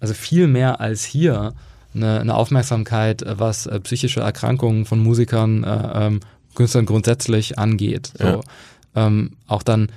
[0.00, 1.54] also viel mehr als hier,
[1.94, 6.20] eine, eine Aufmerksamkeit, was äh, psychische Erkrankungen von Musikern, äh, ähm,
[6.54, 8.12] Künstlern grundsätzlich angeht.
[8.18, 8.24] So.
[8.24, 8.40] Ja.
[8.96, 9.88] Ähm, auch dann,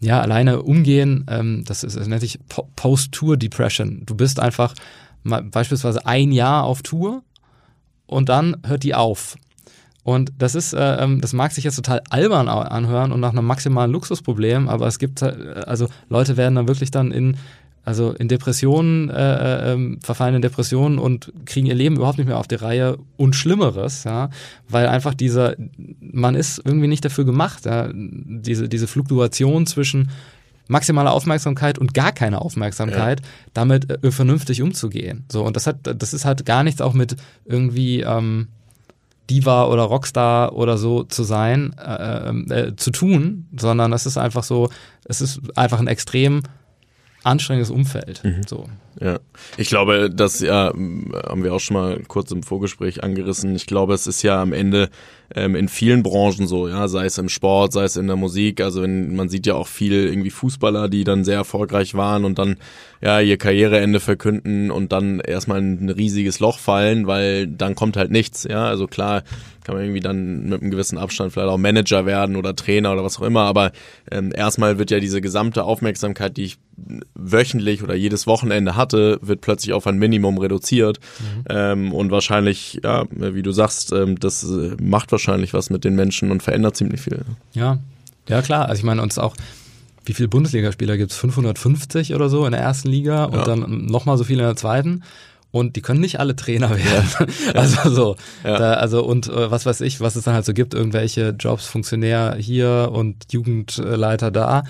[0.00, 2.38] ja, alleine umgehen, ähm, das, ist, das nennt sich
[2.76, 4.02] Post-Tour-Depression.
[4.06, 4.74] Du bist einfach
[5.22, 7.22] mal, beispielsweise ein Jahr auf Tour
[8.06, 9.36] und dann hört die auf.
[10.04, 13.44] Und das ist, äh, ähm, das mag sich jetzt total albern anhören und nach einem
[13.44, 17.36] maximalen Luxusproblem, aber es gibt, äh, also Leute werden dann wirklich dann in,
[17.84, 22.38] also in Depressionen, äh, äh, verfallen in Depressionen und kriegen ihr Leben überhaupt nicht mehr
[22.38, 24.30] auf die Reihe und Schlimmeres, ja,
[24.68, 25.54] weil einfach dieser,
[26.00, 30.10] man ist irgendwie nicht dafür gemacht, ja, diese, diese Fluktuation zwischen
[30.68, 33.26] maximale Aufmerksamkeit und gar keine Aufmerksamkeit, ja.
[33.54, 35.24] damit äh, vernünftig umzugehen.
[35.32, 38.48] So, und das hat, das ist halt gar nichts auch mit irgendwie ähm,
[39.30, 44.42] Diva oder Rockstar oder so zu sein, äh, äh, zu tun, sondern es ist einfach
[44.42, 44.70] so,
[45.04, 46.42] es ist einfach ein extrem
[47.28, 48.22] anstrengendes Umfeld.
[48.24, 48.42] Mhm.
[48.46, 48.66] So.
[49.00, 49.20] Ja,
[49.56, 53.54] ich glaube, das ja haben wir auch schon mal kurz im Vorgespräch angerissen.
[53.54, 54.90] Ich glaube, es ist ja am Ende
[55.34, 58.60] ähm, in vielen Branchen so, ja, sei es im Sport, sei es in der Musik.
[58.60, 62.38] Also wenn, man sieht ja auch viel irgendwie Fußballer, die dann sehr erfolgreich waren und
[62.38, 62.56] dann
[63.00, 67.96] ja ihr Karriereende verkünden und dann erstmal in ein riesiges Loch fallen, weil dann kommt
[67.96, 68.44] halt nichts.
[68.44, 69.22] Ja, also klar
[69.68, 73.04] kann man irgendwie dann mit einem gewissen Abstand vielleicht auch Manager werden oder Trainer oder
[73.04, 73.72] was auch immer, aber
[74.10, 76.58] ähm, erstmal wird ja diese gesamte Aufmerksamkeit, die ich
[77.14, 81.44] wöchentlich oder jedes Wochenende hatte, wird plötzlich auf ein Minimum reduziert mhm.
[81.50, 85.94] ähm, und wahrscheinlich, ja, wie du sagst, ähm, das äh, macht wahrscheinlich was mit den
[85.94, 87.26] Menschen und verändert ziemlich viel.
[87.52, 87.78] Ja,
[88.26, 88.70] ja klar.
[88.70, 89.36] Also ich meine, uns auch,
[90.06, 91.18] wie viele Bundesligaspieler gibt es?
[91.18, 93.44] 550 oder so in der ersten Liga und ja.
[93.44, 95.02] dann nochmal so viele in der zweiten.
[95.50, 97.32] Und die können nicht alle Trainer werden.
[97.46, 97.54] Ja.
[97.54, 98.16] Also so.
[98.44, 98.58] Ja.
[98.58, 101.66] Da, also und äh, was weiß ich, was es dann halt so gibt, irgendwelche Jobs,
[101.66, 104.64] Funktionär hier und Jugendleiter da.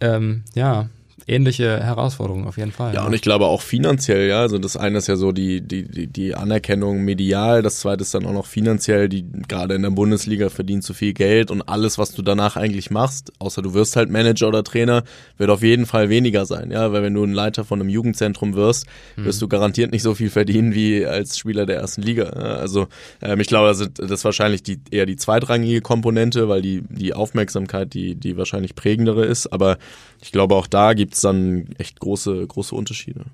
[0.00, 0.88] Ähm, ja,
[1.26, 2.94] ähnliche Herausforderungen auf jeden Fall.
[2.94, 4.40] Ja, ja, und ich glaube auch finanziell, ja.
[4.40, 8.14] Also das eine ist ja so die, die, die, die Anerkennung medial, das zweite ist
[8.14, 11.98] dann auch noch finanziell, die gerade in der Bundesliga verdient zu viel Geld und alles,
[11.98, 15.04] was du danach eigentlich machst, außer du wirst halt Manager oder Trainer,
[15.38, 16.92] wird auf jeden Fall weniger sein, ja.
[16.92, 19.24] Weil wenn du ein Leiter von einem Jugendzentrum wirst, hm.
[19.24, 19.46] wirst hm.
[19.46, 22.24] du garantiert nicht so viel verdienen wie als Spieler der ersten Liga.
[22.24, 22.88] Also
[23.22, 27.94] ähm, ich glaube, das ist wahrscheinlich die, eher die zweitrangige Komponente, weil die, die Aufmerksamkeit
[27.94, 29.46] die, die wahrscheinlich prägendere ist.
[29.52, 29.78] Aber
[30.20, 33.24] ich glaube, auch da gibt es dann echt große, große Unterschiede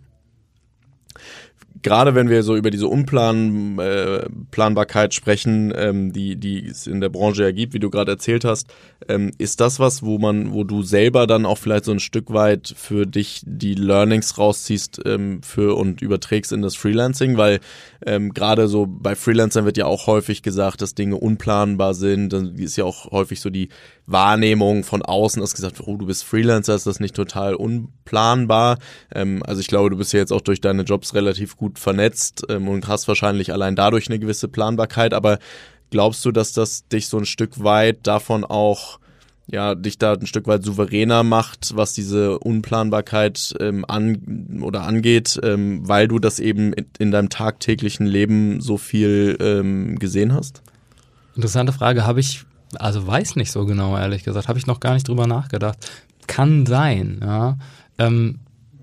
[1.83, 7.09] gerade wenn wir so über diese Unplanbarkeit äh, sprechen, ähm, die, die es in der
[7.09, 8.69] Branche ja gibt, wie du gerade erzählt hast,
[9.09, 12.33] ähm, ist das was, wo man, wo du selber dann auch vielleicht so ein Stück
[12.33, 17.61] weit für dich die Learnings rausziehst ähm, für und überträgst in das Freelancing, weil
[18.05, 22.33] ähm, gerade so bei Freelancern wird ja auch häufig gesagt, dass Dinge unplanbar sind.
[22.33, 23.69] Dann ist ja auch häufig so die
[24.07, 28.79] Wahrnehmung von außen, dass gesagt, oh, du bist Freelancer, ist das nicht total unplanbar?
[29.15, 32.45] Ähm, also ich glaube, du bist ja jetzt auch durch deine Jobs relativ gut vernetzt
[32.49, 35.39] ähm, und hast wahrscheinlich allein dadurch eine gewisse Planbarkeit, aber
[35.91, 39.01] glaubst du, dass das dich so ein Stück weit davon auch
[39.53, 45.41] ja, dich da ein Stück weit souveräner macht, was diese Unplanbarkeit ähm, an oder angeht,
[45.43, 50.63] ähm, weil du das eben in, in deinem tagtäglichen Leben so viel ähm, gesehen hast?
[51.35, 52.45] Interessante Frage, habe ich,
[52.79, 55.79] also weiß nicht so genau, ehrlich gesagt, habe ich noch gar nicht drüber nachgedacht.
[56.29, 57.59] Kann sein, ja.
[57.99, 58.39] Ähm,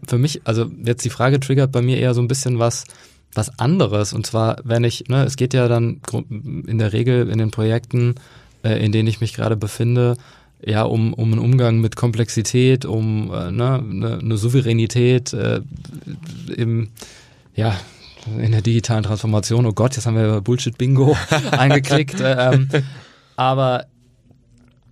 [0.07, 2.85] für mich, also jetzt die Frage triggert bei mir eher so ein bisschen was,
[3.33, 4.13] was anderes.
[4.13, 8.15] Und zwar, wenn ich, ne, es geht ja dann in der Regel in den Projekten,
[8.63, 10.17] äh, in denen ich mich gerade befinde,
[10.65, 15.61] ja, um, um einen Umgang mit Komplexität, um äh, ne, eine, eine Souveränität äh,
[16.55, 16.89] im,
[17.55, 17.75] ja,
[18.39, 19.65] in der digitalen Transformation.
[19.65, 21.15] Oh Gott, jetzt haben wir Bullshit-Bingo
[21.51, 22.17] eingeklickt.
[22.21, 22.67] Ähm,
[23.35, 23.85] aber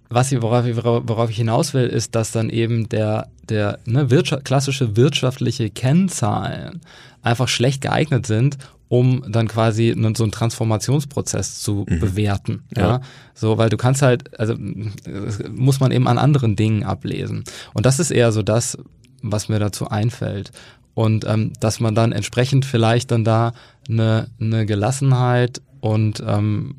[0.09, 4.09] was ich, worauf, ich, worauf ich hinaus will, ist, dass dann eben der, der ne,
[4.09, 6.81] Wirtschaft, klassische wirtschaftliche Kennzahlen
[7.21, 11.99] einfach schlecht geeignet sind, um dann quasi so einen Transformationsprozess zu mhm.
[11.99, 12.63] bewerten.
[12.75, 12.87] Ja?
[12.87, 13.01] ja.
[13.33, 14.55] So, weil du kannst halt, also
[15.51, 17.43] muss man eben an anderen Dingen ablesen.
[17.73, 18.77] Und das ist eher so das,
[19.21, 20.51] was mir dazu einfällt.
[20.93, 23.53] Und ähm, dass man dann entsprechend vielleicht dann da
[23.89, 26.75] eine, eine Gelassenheit und ähm,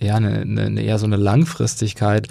[0.00, 2.28] ja, eine, eine, eher so eine Langfristigkeit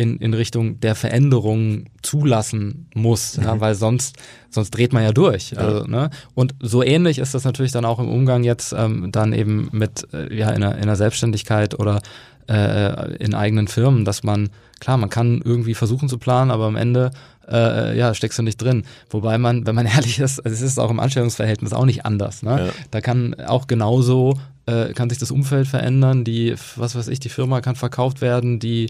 [0.00, 3.44] in, in Richtung der Veränderung zulassen muss, mhm.
[3.44, 4.16] ja, weil sonst,
[4.48, 5.58] sonst dreht man ja durch.
[5.58, 6.08] Also, ne?
[6.34, 10.08] Und so ähnlich ist das natürlich dann auch im Umgang jetzt ähm, dann eben mit
[10.14, 12.00] äh, ja, in, einer, in einer Selbstständigkeit oder
[12.48, 14.48] äh, in eigenen Firmen, dass man,
[14.80, 17.10] klar, man kann irgendwie versuchen zu planen, aber am Ende
[17.46, 18.84] äh, ja, steckst du nicht drin.
[19.10, 22.42] Wobei man, wenn man ehrlich ist, also es ist auch im Anstellungsverhältnis auch nicht anders.
[22.42, 22.68] Ne?
[22.68, 22.72] Ja.
[22.90, 27.28] Da kann auch genauso, äh, kann sich das Umfeld verändern, die, was weiß ich, die
[27.28, 28.88] Firma kann verkauft werden, die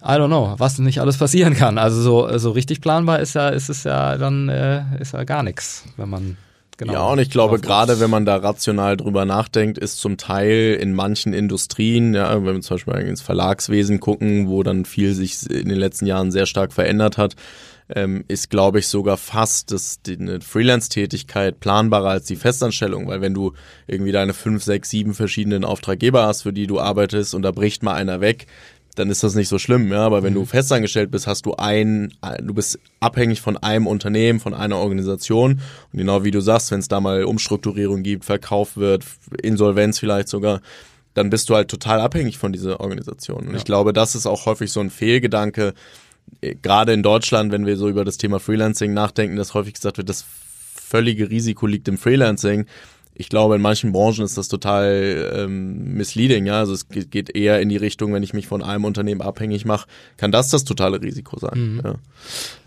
[0.00, 1.76] I don't know, was nicht alles passieren kann.
[1.76, 5.42] Also so, so richtig planbar ist ja, ist es ja dann, äh, ist ja gar
[5.42, 6.36] nichts, wenn man
[6.76, 6.92] genau.
[6.92, 10.94] Ja, und ich glaube, gerade wenn man da rational drüber nachdenkt, ist zum Teil in
[10.94, 15.68] manchen Industrien, ja, wenn wir zum Beispiel ins Verlagswesen gucken, wo dann viel sich in
[15.68, 17.34] den letzten Jahren sehr stark verändert hat,
[17.94, 23.20] ähm, ist, glaube ich, sogar fast das, die, eine Freelance-Tätigkeit planbarer als die Festanstellung, weil
[23.20, 23.54] wenn du
[23.86, 27.82] irgendwie deine fünf, sechs, sieben verschiedenen Auftraggeber hast, für die du arbeitest und da bricht
[27.82, 28.46] mal einer weg,
[28.98, 30.00] dann ist das nicht so schlimm, ja.
[30.00, 30.46] Aber wenn du mhm.
[30.46, 35.60] festangestellt bist, hast du ein, du bist abhängig von einem Unternehmen, von einer Organisation.
[35.92, 39.04] Und genau wie du sagst, wenn es da mal Umstrukturierung gibt, verkauft wird,
[39.42, 40.60] Insolvenz vielleicht sogar,
[41.14, 43.46] dann bist du halt total abhängig von dieser Organisation.
[43.46, 43.56] Und ja.
[43.56, 45.74] ich glaube, das ist auch häufig so ein Fehlgedanke,
[46.40, 49.98] äh, gerade in Deutschland, wenn wir so über das Thema Freelancing nachdenken, dass häufig gesagt
[49.98, 50.24] wird, das
[50.74, 52.66] völlige Risiko liegt im Freelancing
[53.18, 56.46] ich glaube, in manchen Branchen ist das total ähm, misleading.
[56.46, 56.60] Ja?
[56.60, 59.88] Also es geht eher in die Richtung, wenn ich mich von einem Unternehmen abhängig mache,
[60.16, 61.74] kann das das totale Risiko sein.
[61.74, 61.82] Mhm.
[61.84, 61.94] Ja,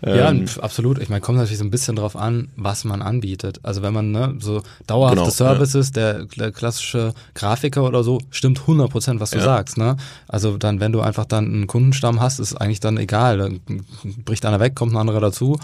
[0.02, 0.98] ähm, ja absolut.
[0.98, 3.60] Ich meine, kommt natürlich so ein bisschen drauf an, was man anbietet.
[3.62, 6.12] Also wenn man ne, so dauerhafte genau, Services, ja.
[6.12, 9.44] der, der, klassische Grafiker oder so, stimmt 100 Prozent, was du ja.
[9.44, 9.78] sagst.
[9.78, 9.96] Ne?
[10.28, 13.38] Also dann, wenn du einfach dann einen Kundenstamm hast, ist eigentlich dann egal.
[13.38, 13.60] Dann
[14.22, 15.58] bricht einer weg, kommt ein anderer dazu.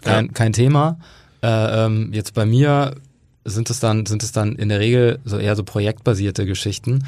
[0.00, 1.00] Kein, kein Thema.
[1.42, 2.94] Äh, ähm, jetzt bei mir
[3.48, 7.04] sind es dann, sind es dann in der Regel so eher so projektbasierte Geschichten,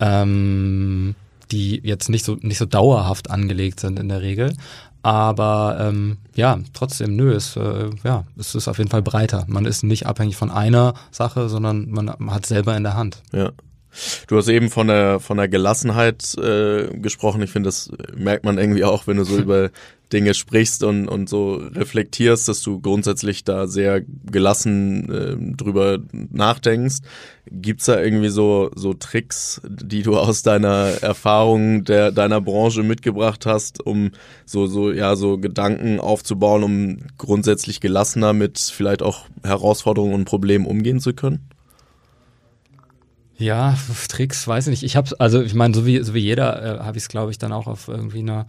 [0.00, 1.14] ähm,
[1.50, 4.54] die jetzt nicht so, nicht so dauerhaft angelegt sind in der Regel.
[5.02, 9.44] Aber ähm, ja, trotzdem, nö, es, äh, ja, es ist auf jeden Fall breiter.
[9.48, 13.22] Man ist nicht abhängig von einer Sache, sondern man hat selber in der Hand.
[13.32, 13.50] Ja.
[14.26, 17.42] Du hast eben von der von der Gelassenheit äh, gesprochen.
[17.42, 19.70] Ich finde, das merkt man irgendwie auch, wenn du so über
[20.14, 26.98] Dinge sprichst und, und so reflektierst, dass du grundsätzlich da sehr gelassen äh, drüber nachdenkst.
[27.50, 33.44] Gibt's da irgendwie so, so Tricks, die du aus deiner Erfahrung der, deiner Branche mitgebracht
[33.44, 34.12] hast, um
[34.46, 40.64] so, so, ja, so Gedanken aufzubauen, um grundsätzlich gelassener mit vielleicht auch Herausforderungen und Problemen
[40.64, 41.50] umgehen zu können?
[43.36, 43.76] Ja,
[44.08, 44.84] Tricks, weiß ich nicht.
[44.84, 47.32] Ich habe also ich meine, so wie so wie jeder äh, habe ich es glaube
[47.32, 48.46] ich dann auch auf irgendwie einer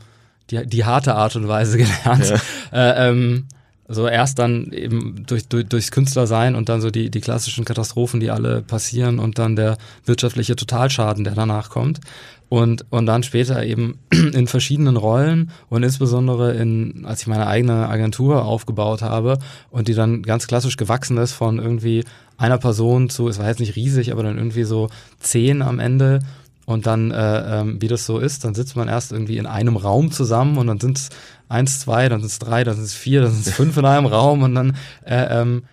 [0.52, 2.30] die, die harte Art und Weise gelernt.
[2.30, 2.38] Ja.
[2.72, 3.48] Äh, ähm,
[3.88, 8.20] so erst dann eben durch, durch, durchs Künstlersein und dann so die, die klassischen Katastrophen,
[8.20, 12.00] die alle passieren und dann der wirtschaftliche Totalschaden, der danach kommt.
[12.48, 17.88] Und, und dann später eben in verschiedenen Rollen und insbesondere in, als ich meine eigene
[17.90, 19.40] Agentur aufgebaut habe
[19.72, 22.04] und die dann ganz klassisch gewachsen ist von irgendwie
[22.38, 26.20] einer Person zu, es war jetzt nicht riesig, aber dann irgendwie so zehn am Ende
[26.66, 29.78] und dann, äh, ähm, wie das so ist, dann sitzt man erst irgendwie in einem
[29.78, 31.10] Raum zusammen und dann sind es
[31.48, 33.86] eins, zwei, dann sind es drei, dann sind es vier, dann sind es fünf in
[33.86, 34.76] einem Raum und dann,
[35.06, 35.64] äh, ähm,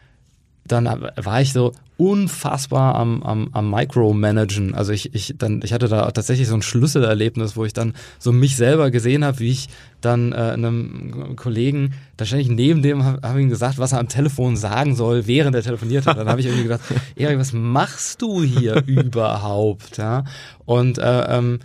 [0.72, 4.74] dann war ich so, unfassbar am, am, am Micromanagen.
[4.74, 8.32] Also ich, ich, dann, ich hatte da tatsächlich so ein Schlüsselerlebnis, wo ich dann so
[8.32, 9.68] mich selber gesehen habe, wie ich
[10.00, 14.00] dann äh, einem Kollegen, da stand ich neben dem, habe hab ihm gesagt, was er
[14.00, 16.18] am Telefon sagen soll, während er telefoniert hat.
[16.18, 16.80] Dann habe ich irgendwie gedacht,
[17.14, 19.98] Erik, was machst du hier überhaupt?
[19.98, 20.24] Ja?
[20.64, 21.60] Und äh, ähm,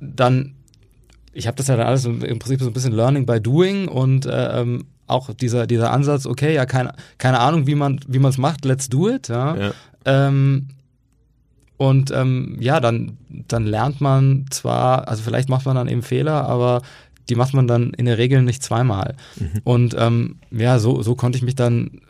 [0.00, 0.54] dann
[1.32, 4.26] ich habe das ja dann alles im Prinzip so ein bisschen Learning by Doing und
[4.26, 8.38] äh, ähm, auch dieser, dieser Ansatz, okay, ja, keine, keine Ahnung, wie man wie es
[8.38, 9.56] macht, let's do it, ja.
[9.56, 9.72] ja.
[10.04, 10.68] Ähm,
[11.76, 13.16] und ähm, ja, dann,
[13.48, 16.82] dann lernt man zwar, also vielleicht macht man dann eben Fehler, aber
[17.30, 19.16] die macht man dann in der Regel nicht zweimal.
[19.36, 19.60] Mhm.
[19.64, 22.02] Und ähm, ja, so, so konnte ich mich dann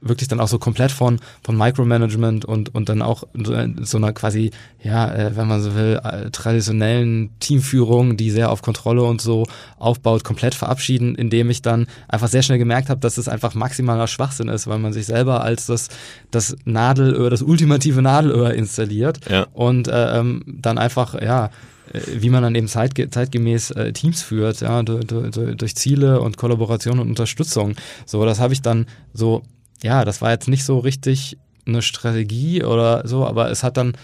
[0.00, 4.50] wirklich dann auch so komplett von, von Micromanagement und, und dann auch so einer quasi,
[4.82, 9.46] ja, äh, wenn man so will, äh, traditionellen Teamführung, die sehr auf Kontrolle und so
[9.78, 14.06] aufbaut, komplett verabschieden, indem ich dann einfach sehr schnell gemerkt habe, dass es einfach maximaler
[14.06, 15.88] Schwachsinn ist, weil man sich selber als das,
[16.30, 19.46] das Nadelöhr, das ultimative Nadelöhr installiert ja.
[19.52, 21.50] und äh, ähm, dann einfach, ja,
[21.92, 26.20] äh, wie man dann eben zeitge zeitgemäß äh, Teams führt, ja, durch, durch, durch Ziele
[26.20, 27.76] und Kollaboration und Unterstützung.
[28.04, 29.42] So, das habe ich dann so
[29.82, 31.36] ja, das war jetzt nicht so richtig
[31.66, 33.96] eine Strategie oder so, aber es hat dann,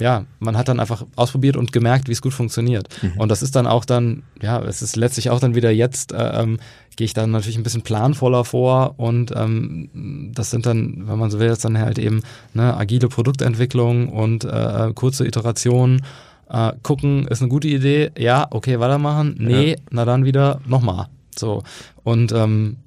[0.00, 2.88] ja, man hat dann einfach ausprobiert und gemerkt, wie es gut funktioniert.
[3.02, 3.12] Mhm.
[3.18, 6.42] Und das ist dann auch dann, ja, es ist letztlich auch dann wieder jetzt, äh,
[6.42, 6.58] ähm,
[6.96, 11.30] gehe ich dann natürlich ein bisschen planvoller vor und ähm, das sind dann, wenn man
[11.30, 12.22] so will, jetzt dann halt eben
[12.54, 16.02] ne, agile Produktentwicklung und äh, kurze Iterationen.
[16.50, 19.76] Äh, gucken, ist eine gute Idee, ja, okay, weitermachen, nee, ja.
[19.90, 21.08] na dann wieder nochmal.
[21.36, 21.62] So.
[22.04, 22.78] Und ähm,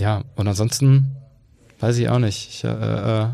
[0.00, 1.16] ja, und ansonsten
[1.78, 2.48] weiß ich auch nicht.
[2.50, 3.26] Ich, äh, äh,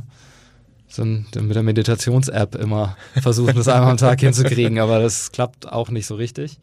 [0.89, 5.91] so mit der Meditations-App immer versuchen, das einmal am Tag hinzukriegen, aber das klappt auch
[5.91, 6.59] nicht so richtig.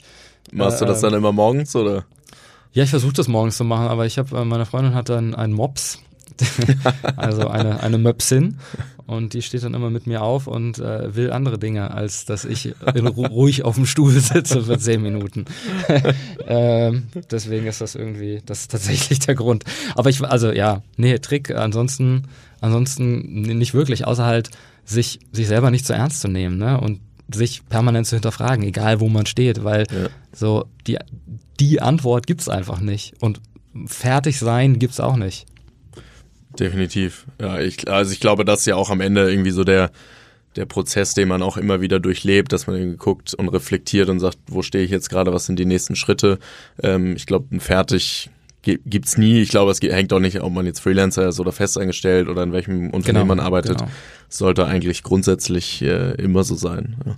[0.51, 2.05] Machst du das dann ähm, immer morgens oder?
[2.73, 5.35] Ja, ich versuche das morgens zu machen, aber ich habe, äh, meine Freundin hat dann
[5.35, 5.99] einen Mops
[7.15, 8.57] also eine, eine Möpsin.
[9.05, 12.45] Und die steht dann immer mit mir auf und äh, will andere Dinge, als dass
[12.45, 15.45] ich in, ruhig auf dem Stuhl sitze für zehn Minuten.
[16.47, 19.65] ähm, deswegen ist das irgendwie, das ist tatsächlich der Grund.
[19.95, 22.23] Aber ich, also ja, nee, Trick, ansonsten,
[22.61, 24.51] ansonsten nicht wirklich, außer halt
[24.85, 26.79] sich, sich selber nicht zu ernst zu nehmen, ne?
[26.79, 27.01] Und
[27.33, 30.09] sich permanent zu hinterfragen, egal wo man steht, weil ja.
[30.33, 30.97] so die,
[31.59, 33.13] die Antwort gibt's einfach nicht.
[33.21, 33.41] Und
[33.85, 35.45] fertig sein gibt's auch nicht.
[36.59, 37.25] Definitiv.
[37.41, 39.91] Ja, ich, also ich glaube, das ist ja auch am Ende irgendwie so der,
[40.55, 44.19] der Prozess, den man auch immer wieder durchlebt, dass man irgendwie guckt und reflektiert und
[44.19, 46.39] sagt, wo stehe ich jetzt gerade, was sind die nächsten Schritte.
[46.81, 48.29] Ähm, ich glaube, ein fertig
[48.63, 49.41] gibt's nie.
[49.41, 52.53] Ich glaube, es hängt auch nicht, ob man jetzt Freelancer ist oder festeingestellt oder in
[52.53, 53.79] welchem Unternehmen genau, man arbeitet.
[53.79, 53.91] Genau.
[54.29, 56.95] Sollte eigentlich grundsätzlich äh, immer so sein.
[57.05, 57.17] Ja.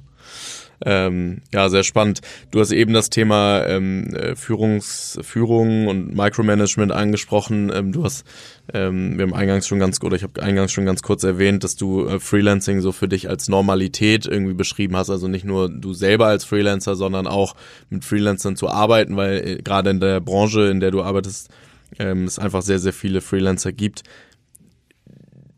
[0.84, 2.22] Ähm, ja, sehr spannend.
[2.52, 7.72] Du hast eben das Thema ähm, äh, Führungs, Führung und Micromanagement angesprochen.
[7.74, 8.26] Ähm, du hast,
[8.74, 11.76] ähm, wir haben eingangs schon ganz, oder ich habe eingangs schon ganz kurz erwähnt, dass
[11.76, 15.10] du äh, Freelancing so für dich als Normalität irgendwie beschrieben hast.
[15.10, 17.56] Also nicht nur du selber als Freelancer, sondern auch
[17.90, 21.50] mit Freelancern zu arbeiten, weil äh, gerade in der Branche, in der du arbeitest,
[22.00, 24.04] ähm, es einfach sehr, sehr viele Freelancer gibt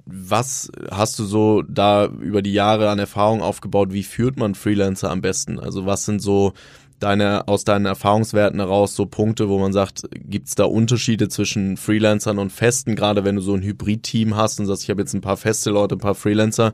[0.09, 3.91] was hast du so da über die Jahre an Erfahrung aufgebaut?
[3.91, 5.59] Wie führt man Freelancer am besten?
[5.59, 6.53] Also was sind so
[6.99, 11.77] deine aus deinen Erfahrungswerten heraus so Punkte, wo man sagt, gibt es da Unterschiede zwischen
[11.77, 12.95] Freelancern und Festen?
[12.95, 15.69] Gerade wenn du so ein Hybrid-Team hast und sagst, ich habe jetzt ein paar feste
[15.69, 16.73] Leute, ein paar Freelancer,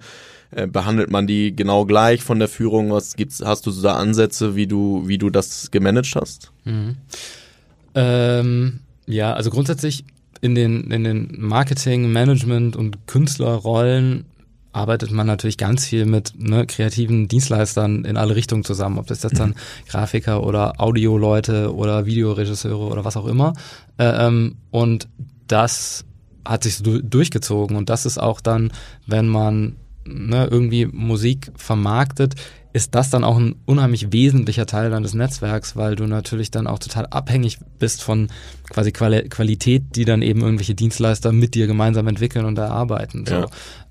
[0.52, 2.92] äh, behandelt man die genau gleich von der Führung?
[2.92, 3.42] Was gibt's?
[3.44, 6.52] Hast du so da Ansätze, wie du wie du das gemanagt hast?
[6.64, 6.98] Mhm.
[7.96, 10.06] Ähm, ja, also grundsätzlich
[10.44, 14.26] in den, in den Marketing, Management und Künstlerrollen
[14.74, 19.24] arbeitet man natürlich ganz viel mit ne, kreativen Dienstleistern in alle Richtungen zusammen, ob das
[19.24, 19.88] jetzt dann mhm.
[19.88, 23.54] Grafiker oder Audioleute oder Videoregisseure oder was auch immer.
[23.98, 25.08] Äh, ähm, und
[25.48, 26.04] das
[26.44, 28.74] hat sich so durchgezogen und das ist auch dann,
[29.08, 32.36] wenn man ne, irgendwie Musik vermarktet,
[32.74, 36.80] ist das dann auch ein unheimlich wesentlicher Teil deines Netzwerks, weil du natürlich dann auch
[36.80, 38.30] total abhängig bist von
[38.68, 43.26] quasi Quali Qualität, die dann eben irgendwelche Dienstleister mit dir gemeinsam entwickeln und erarbeiten.
[43.28, 43.36] So.
[43.36, 43.48] Ja.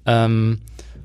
[0.06, 0.58] Ähm,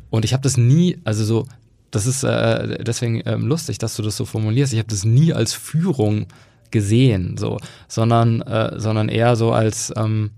[0.10, 1.48] und ich habe das nie, also so,
[1.92, 4.74] das ist äh, deswegen ähm, lustig, dass du das so formulierst.
[4.74, 6.26] Ich habe das nie als Führung
[6.72, 10.32] gesehen, so, sondern äh, sondern eher so als ähm,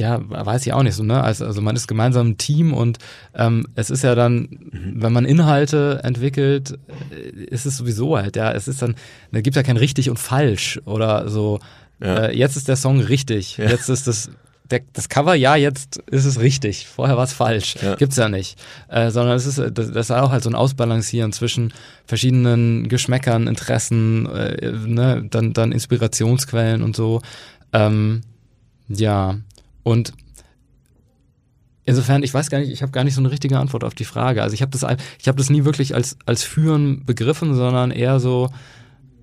[0.00, 1.22] ja, weiß ich auch nicht so, ne?
[1.22, 2.98] Also, also man ist gemeinsam ein Team und
[3.34, 4.94] ähm, es ist ja dann, mhm.
[4.96, 6.78] wenn man Inhalte entwickelt,
[7.10, 8.96] äh, ist es sowieso halt, ja, es ist dann,
[9.30, 11.60] da gibt ja kein richtig und falsch oder so,
[12.02, 12.26] ja.
[12.26, 13.68] äh, jetzt ist der Song richtig, ja.
[13.68, 14.30] jetzt ist das
[14.70, 16.86] der, das Cover, ja, jetzt ist es richtig.
[16.86, 17.74] Vorher war es falsch.
[17.82, 17.96] Ja.
[17.96, 18.56] Gibt's ja nicht.
[18.88, 21.72] Äh, sondern es ist, das, das ist auch halt so ein Ausbalancieren zwischen
[22.06, 27.20] verschiedenen Geschmäckern, Interessen, äh, ne, dann, dann Inspirationsquellen und so.
[27.72, 28.22] Ähm,
[28.86, 29.38] ja.
[29.90, 30.12] Und
[31.84, 34.04] insofern, ich weiß gar nicht, ich habe gar nicht so eine richtige Antwort auf die
[34.04, 34.42] Frage.
[34.42, 34.86] Also ich habe das,
[35.18, 38.50] ich habe das nie wirklich als als Führen begriffen, sondern eher so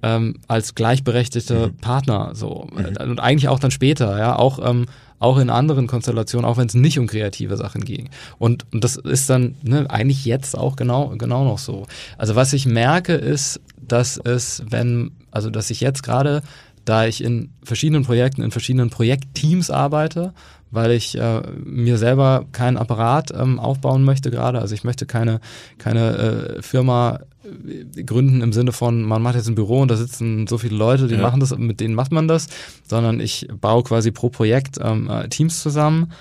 [0.04, 1.78] ähm, als gleichberechtigte mhm.
[1.78, 3.10] Partner so mhm.
[3.10, 4.86] und eigentlich auch dann später, ja, auch ähm,
[5.20, 8.10] auch in anderen Konstellationen, auch wenn es nicht um kreative Sachen ging.
[8.38, 11.88] Und, und das ist dann ne, eigentlich jetzt auch genau genau noch so.
[12.18, 16.44] Also was ich merke ist, dass es, wenn also dass ich jetzt gerade
[16.88, 20.34] da ich in verschiedenen Projekten, in verschiedenen Projektteams arbeite,
[20.72, 24.60] weil ich äh, mir selber keinen Apparat ähm, aufbauen möchte gerade.
[24.60, 25.40] Also ich möchte keine,
[25.78, 29.96] keine äh, Firma äh, gründen im Sinne von, man macht jetzt ein Büro und da
[29.96, 31.22] sitzen so viele Leute, die ja.
[31.22, 32.48] machen das, mit denen macht man das,
[32.88, 36.12] sondern ich baue quasi pro Projekt ähm, äh, Teams zusammen.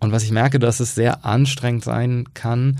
[0.00, 2.78] Und was ich merke, dass es sehr anstrengend sein kann,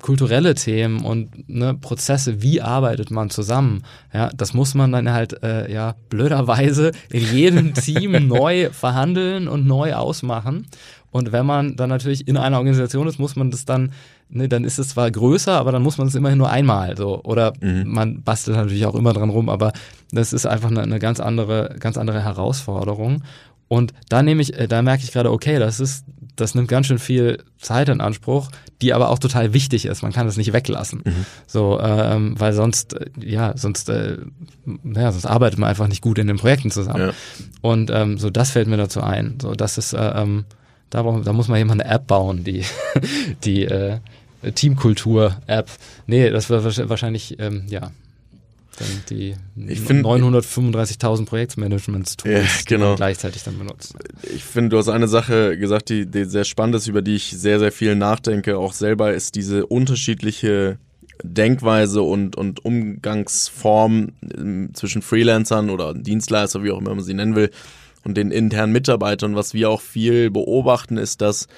[0.00, 3.82] kulturelle Themen und ne, Prozesse, wie arbeitet man zusammen,
[4.12, 9.66] ja, das muss man dann halt äh, ja blöderweise in jedem Team neu verhandeln und
[9.66, 10.66] neu ausmachen.
[11.10, 13.92] Und wenn man dann natürlich in einer Organisation ist, muss man das dann,
[14.28, 17.22] ne, dann ist es zwar größer, aber dann muss man es immerhin nur einmal so.
[17.22, 17.84] Oder mhm.
[17.86, 19.72] man bastelt natürlich auch immer dran rum, aber
[20.12, 23.22] das ist einfach eine, eine ganz andere, ganz andere Herausforderung.
[23.68, 26.04] Und da nehme ich, äh, da merke ich gerade, okay, das ist,
[26.36, 28.50] das nimmt ganz schön viel Zeit in Anspruch,
[28.82, 30.02] die aber auch total wichtig ist.
[30.02, 31.02] Man kann das nicht weglassen.
[31.04, 31.26] Mhm.
[31.46, 34.18] So, ähm, weil sonst, äh, ja, sonst, äh,
[34.84, 37.08] ja, sonst arbeitet man einfach nicht gut in den Projekten zusammen.
[37.08, 37.12] Ja.
[37.62, 39.38] Und ähm, so, das fällt mir dazu ein.
[39.40, 40.44] So, das ist, äh, ähm,
[40.90, 42.64] da, da muss man jemand eine App bauen, die,
[43.44, 43.98] die äh,
[44.54, 45.70] Teamkultur-App.
[46.06, 47.90] Nee, das wird wahrscheinlich, ähm, ja,
[48.78, 52.94] dann die 935.000 Projektmanagement-Tools, ja, genau.
[52.94, 53.94] gleichzeitig dann benutzt.
[54.34, 57.30] Ich finde, du hast eine Sache gesagt, die, die sehr spannend ist, über die ich
[57.30, 60.78] sehr, sehr viel nachdenke, auch selber, ist diese unterschiedliche
[61.22, 67.34] Denkweise und, und Umgangsform ähm, zwischen Freelancern oder Dienstleister, wie auch immer man sie nennen
[67.34, 67.50] will,
[68.04, 69.34] und den internen Mitarbeitern.
[69.34, 71.48] Was wir auch viel beobachten, ist, dass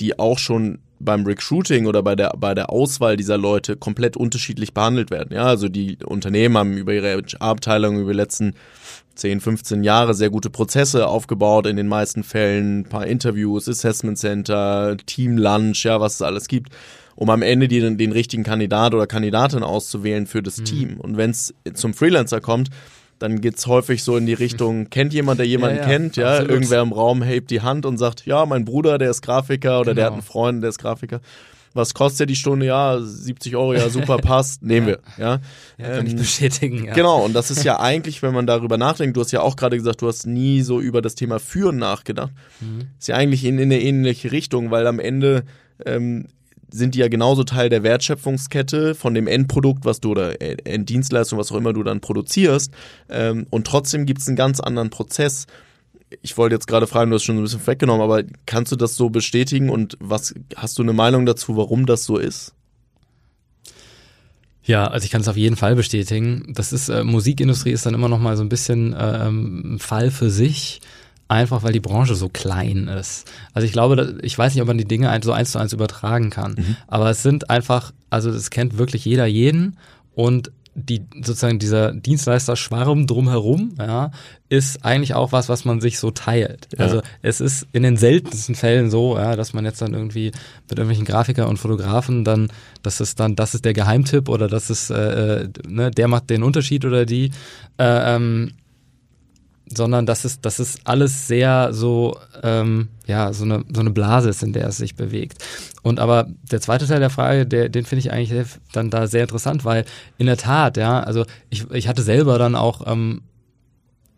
[0.00, 4.72] die auch schon beim Recruiting oder bei der, bei der Auswahl dieser Leute komplett unterschiedlich
[4.72, 5.34] behandelt werden.
[5.34, 8.54] Ja, also die Unternehmen haben über ihre Abteilung über die letzten
[9.14, 14.18] 10, 15 Jahre sehr gute Prozesse aufgebaut, in den meisten Fällen, ein paar Interviews, Assessment
[14.18, 16.72] Center, Team Lunch, ja, was es alles gibt,
[17.14, 20.64] um am Ende den, den richtigen Kandidat oder Kandidatin auszuwählen für das mhm.
[20.64, 21.00] Team.
[21.00, 22.68] Und wenn es zum Freelancer kommt,
[23.18, 26.30] dann geht's häufig so in die Richtung, kennt jemand, der jemanden ja, ja, kennt, ja,
[26.32, 26.50] absolut.
[26.50, 29.92] irgendwer im Raum hebt die Hand und sagt, ja, mein Bruder, der ist Grafiker oder
[29.92, 29.94] genau.
[29.94, 30.14] der hat genau.
[30.14, 31.20] einen Freund, der ist Grafiker.
[31.72, 32.64] Was kostet die Stunde?
[32.64, 35.40] Ja, 70 Euro, ja, super, passt, nehmen wir, ja.
[35.76, 36.94] ja kann ähm, ich bestätigen, ja.
[36.94, 39.76] Genau, und das ist ja eigentlich, wenn man darüber nachdenkt, du hast ja auch gerade
[39.76, 42.32] gesagt, du hast nie so über das Thema Führen nachgedacht.
[42.60, 42.88] Mhm.
[42.98, 45.44] Ist ja eigentlich in, in eine ähnliche Richtung, weil am Ende
[45.84, 46.28] ähm,
[46.70, 51.52] sind die ja genauso Teil der Wertschöpfungskette von dem Endprodukt, was du oder Enddienstleistung, was
[51.52, 52.72] auch immer du dann produzierst.
[53.08, 55.46] Ähm, und trotzdem gibt es einen ganz anderen Prozess.
[56.22, 58.96] Ich wollte jetzt gerade fragen, du hast schon ein bisschen weggenommen, aber kannst du das
[58.96, 62.54] so bestätigen und was hast du eine Meinung dazu, warum das so ist?
[64.62, 66.52] Ja, also ich kann es auf jeden Fall bestätigen.
[66.52, 70.10] Das ist äh, Musikindustrie ist dann immer noch mal so ein bisschen äh, ein Fall
[70.10, 70.80] für sich
[71.28, 73.30] einfach weil die Branche so klein ist.
[73.52, 76.30] Also ich glaube, ich weiß nicht, ob man die Dinge so eins zu eins übertragen
[76.30, 76.76] kann, mhm.
[76.86, 79.76] aber es sind einfach, also es kennt wirklich jeder jeden
[80.14, 84.10] und die sozusagen dieser Dienstleister-Schwarm drumherum, ja,
[84.50, 86.68] ist eigentlich auch was, was man sich so teilt.
[86.76, 86.84] Ja.
[86.84, 90.32] Also es ist in den seltensten Fällen so, ja, dass man jetzt dann irgendwie
[90.68, 92.52] mit irgendwelchen Grafiker und Fotografen dann,
[92.82, 96.28] das ist dann, das ist der Geheimtipp oder das ist, äh, äh ne, der macht
[96.28, 97.30] den Unterschied oder die.
[97.78, 98.52] Äh, ähm,
[99.74, 104.30] sondern dass es, dass es alles sehr so, ähm, ja, so eine, so eine Blase
[104.30, 105.44] ist, in der es sich bewegt.
[105.82, 109.22] Und aber der zweite Teil der Frage, der, den finde ich eigentlich dann da sehr
[109.22, 109.84] interessant, weil
[110.18, 113.22] in der Tat, ja, also ich, ich hatte selber dann auch, ähm,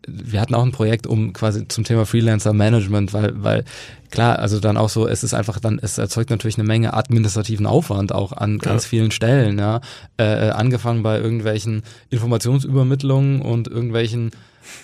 [0.06, 3.64] wir hatten auch ein Projekt um quasi zum Thema Freelancer Management, weil, weil
[4.10, 7.66] klar, also dann auch so, es ist einfach dann, es erzeugt natürlich eine Menge administrativen
[7.66, 8.88] Aufwand auch an ganz ja.
[8.88, 9.80] vielen Stellen, ja,
[10.16, 14.30] äh, angefangen bei irgendwelchen Informationsübermittlungen und irgendwelchen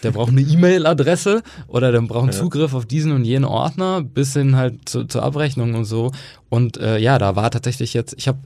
[0.03, 2.35] der braucht eine E-Mail-Adresse oder der braucht.
[2.35, 6.13] Zugriff auf diesen und jenen Ordner bis hin halt zu, zur Abrechnung und so.
[6.49, 8.39] Und äh, ja, da war tatsächlich jetzt, ich habe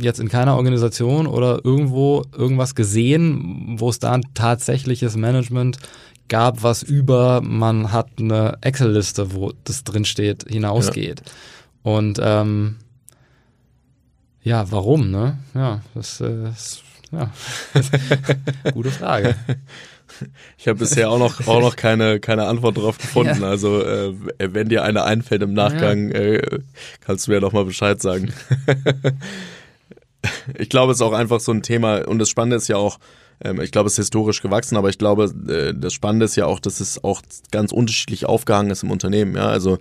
[0.00, 5.78] jetzt in keiner Organisation oder irgendwo irgendwas gesehen, wo es da ein tatsächliches Management
[6.28, 11.22] gab, was über man hat eine Excel-Liste, wo das drin steht, hinausgeht.
[11.24, 11.92] Ja.
[11.92, 12.76] Und ähm,
[14.42, 15.38] ja, warum, ne?
[15.54, 16.82] Ja, das äh, ist
[17.12, 17.30] ja.
[18.72, 19.36] Gute Frage.
[20.58, 23.42] Ich habe bisher auch noch auch noch keine keine Antwort darauf gefunden.
[23.42, 23.48] Ja.
[23.48, 26.18] Also äh, wenn dir eine einfällt im Nachgang, ja.
[26.18, 26.58] äh,
[27.00, 28.32] kannst du mir doch mal Bescheid sagen.
[30.58, 32.98] ich glaube, es ist auch einfach so ein Thema und das Spannende ist ja auch,
[33.42, 36.46] ähm, ich glaube, es ist historisch gewachsen, aber ich glaube, äh, das Spannende ist ja
[36.46, 39.36] auch, dass es auch ganz unterschiedlich aufgehangen ist im Unternehmen.
[39.36, 39.78] Ja, also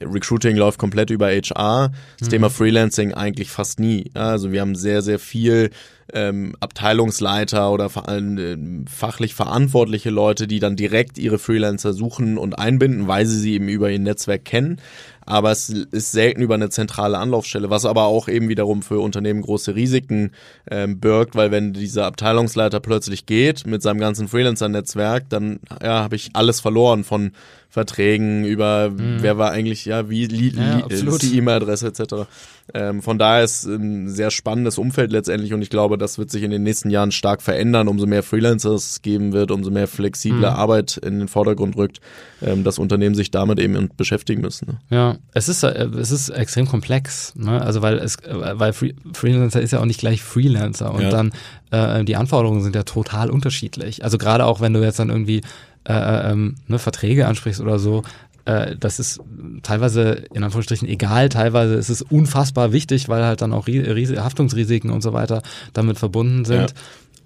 [0.00, 2.32] Recruiting läuft komplett über HR, das mhm.
[2.32, 4.10] Thema Freelancing eigentlich fast nie.
[4.14, 5.70] Ja, also wir haben sehr, sehr viel
[6.12, 12.38] ähm, Abteilungsleiter oder vor allem äh, fachlich verantwortliche Leute, die dann direkt ihre Freelancer suchen
[12.38, 14.80] und einbinden, weil sie sie eben über ihr Netzwerk kennen.
[15.26, 19.40] Aber es ist selten über eine zentrale Anlaufstelle, was aber auch eben wiederum für Unternehmen
[19.40, 20.32] große Risiken
[20.70, 26.16] ähm, birgt, weil wenn dieser Abteilungsleiter plötzlich geht mit seinem ganzen Freelancer-Netzwerk, dann ja, habe
[26.16, 27.32] ich alles verloren von
[27.74, 29.16] Verträgen, über mhm.
[29.18, 32.28] wer war eigentlich, ja, wie li, ja, li, ist die E-Mail-Adresse etc.
[32.72, 36.44] Ähm, von daher ist ein sehr spannendes Umfeld letztendlich und ich glaube, das wird sich
[36.44, 40.38] in den nächsten Jahren stark verändern, umso mehr Freelancers es geben wird, umso mehr flexible
[40.38, 40.44] mhm.
[40.44, 42.00] Arbeit in den Vordergrund rückt,
[42.42, 44.68] ähm, dass Unternehmen sich damit eben beschäftigen müssen.
[44.68, 44.78] Ne?
[44.90, 47.60] Ja, es ist, äh, es ist extrem komplex, ne?
[47.60, 51.10] also weil es, äh, weil Free Freelancer ist ja auch nicht gleich Freelancer und ja.
[51.10, 51.32] dann
[51.72, 54.04] äh, die Anforderungen sind ja total unterschiedlich.
[54.04, 55.40] Also gerade auch wenn du jetzt dann irgendwie
[55.84, 58.02] äh, äh, ähm, ne, Verträge ansprichst oder so,
[58.44, 59.20] äh, das ist
[59.62, 65.02] teilweise in Anführungsstrichen egal, teilweise ist es unfassbar wichtig, weil halt dann auch Haftungsrisiken und
[65.02, 66.70] so weiter damit verbunden sind.
[66.70, 66.76] Ja.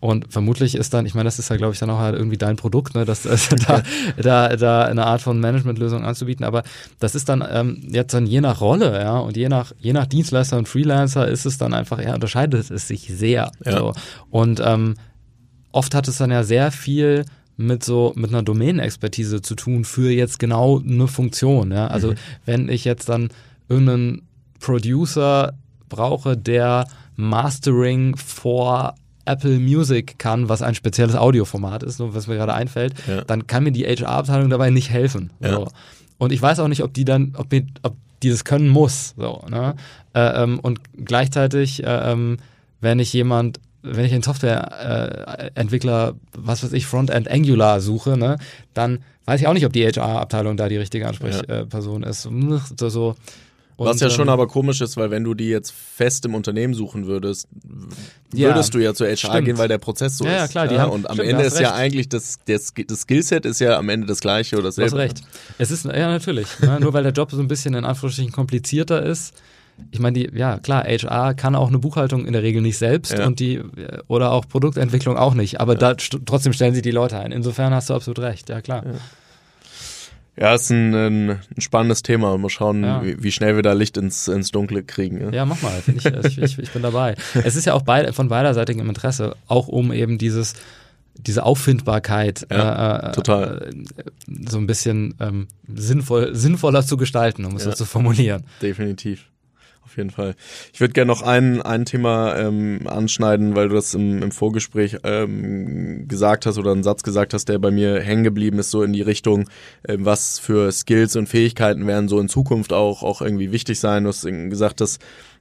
[0.01, 2.37] Und vermutlich ist dann, ich meine, das ist ja, glaube ich, dann auch halt irgendwie
[2.37, 3.83] dein Produkt, ne, das, also da,
[4.17, 6.45] da, da eine Art von Managementlösung anzubieten.
[6.45, 6.63] Aber
[7.01, 10.07] das ist dann ähm, jetzt dann je nach Rolle, ja, und je nach, je nach
[10.07, 13.51] Dienstleister und Freelancer ist es dann einfach, ja, unterscheidet es sich sehr.
[13.65, 13.79] Ja.
[13.79, 13.93] So.
[14.31, 14.95] Und ähm,
[15.73, 17.25] oft hat es dann ja sehr viel
[17.59, 21.73] mit so mit einer Domänenexpertise zu tun für jetzt genau eine Funktion.
[21.73, 21.89] Ja?
[21.89, 22.17] Also mhm.
[22.47, 23.29] wenn ich jetzt dann
[23.69, 24.23] irgendeinen
[24.61, 25.53] Producer
[25.89, 26.87] brauche, der
[27.17, 28.95] Mastering vor
[29.25, 33.25] Apple Music kann, was ein spezielles Audioformat ist, nur was mir gerade einfällt, ja.
[33.25, 35.31] dann kann mir die HR-Abteilung dabei nicht helfen.
[35.41, 35.53] Ja.
[35.53, 35.69] So.
[36.17, 39.15] Und ich weiß auch nicht, ob die dann, ob, mir, ob die das können muss.
[39.17, 39.75] So, ne?
[40.15, 42.39] Äh, ähm, und gleichzeitig, äh, ähm,
[42.81, 48.39] wenn ich jemand wenn ich einen Softwareentwickler, was weiß ich, Frontend Angular suche, ne,
[48.75, 52.09] dann weiß ich auch nicht, ob die HR-Abteilung da die richtige Ansprechperson ja.
[52.09, 52.23] ist.
[52.79, 53.15] So, so.
[53.79, 56.35] Und, Was ja schon ähm, aber komisch ist, weil wenn du die jetzt fest im
[56.35, 57.47] Unternehmen suchen würdest,
[58.33, 59.45] würdest ja, du ja zur HR stimmt.
[59.45, 60.41] gehen, weil der Prozess so ja, ist.
[60.41, 60.81] Ja, klar, die ja?
[60.81, 61.63] haben, und am stimmt, Ende ist recht.
[61.63, 64.91] ja eigentlich das, das, das Skillset ist ja am Ende das gleiche oder dasselbe.
[64.91, 65.23] Du hast recht.
[65.59, 66.49] Es ist, ja, natürlich.
[66.59, 66.81] ne?
[66.81, 69.33] Nur weil der Job so ein bisschen in Anführungsstrichen komplizierter ist,
[69.91, 73.13] ich meine, die, ja klar, HR kann auch eine Buchhaltung in der Regel nicht selbst
[73.13, 73.27] ja.
[73.27, 73.63] und die
[74.07, 75.79] oder auch Produktentwicklung auch nicht, aber ja.
[75.79, 77.33] da trotzdem stellen sie die Leute ein.
[77.33, 78.85] Insofern hast du absolut recht, ja klar.
[78.85, 78.93] Ja.
[80.41, 82.39] Ja, ist ein, ein, spannendes Thema.
[82.39, 83.05] Mal schauen, ja.
[83.05, 85.21] wie, wie, schnell wir da Licht ins, ins Dunkle kriegen.
[85.21, 85.83] Ja, ja mach mal.
[85.89, 87.17] Ich, ich, ich, ich, bin dabei.
[87.43, 90.55] Es ist ja auch beid, von beiderseitigem Interesse, auch um eben dieses
[91.21, 93.71] diese Auffindbarkeit ja, äh, äh total.
[94.49, 98.45] so ein bisschen ähm, sinnvoll, sinnvoller zu gestalten, um es so zu formulieren.
[98.63, 99.29] Definitiv
[99.89, 100.35] auf jeden Fall.
[100.75, 104.99] Ich würde gerne noch ein, ein Thema ähm, anschneiden, weil du das im, im Vorgespräch
[105.03, 108.83] ähm, gesagt hast oder einen Satz gesagt hast, der bei mir hängen geblieben ist, so
[108.83, 109.49] in die Richtung,
[109.89, 114.05] ähm, was für Skills und Fähigkeiten werden so in Zukunft auch, auch irgendwie wichtig sein.
[114.05, 114.99] Du hast gesagt, dass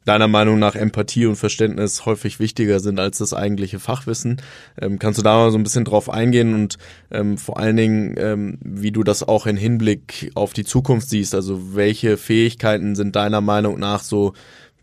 [0.07, 4.41] deiner Meinung nach Empathie und Verständnis häufig wichtiger sind als das eigentliche Fachwissen.
[4.79, 6.77] Ähm, kannst du da mal so ein bisschen drauf eingehen und
[7.11, 11.35] ähm, vor allen Dingen, ähm, wie du das auch in Hinblick auf die Zukunft siehst?
[11.35, 14.33] Also welche Fähigkeiten sind deiner Meinung nach so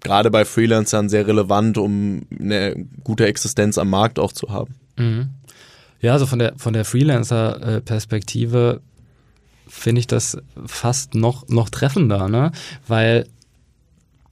[0.02, 4.74] gerade bei Freelancern sehr relevant, um eine gute Existenz am Markt auch zu haben?
[4.98, 5.30] Mhm.
[6.00, 8.82] Ja, also von der von der Freelancer-Perspektive
[9.66, 12.52] finde ich das fast noch noch treffender, ne?
[12.86, 13.26] Weil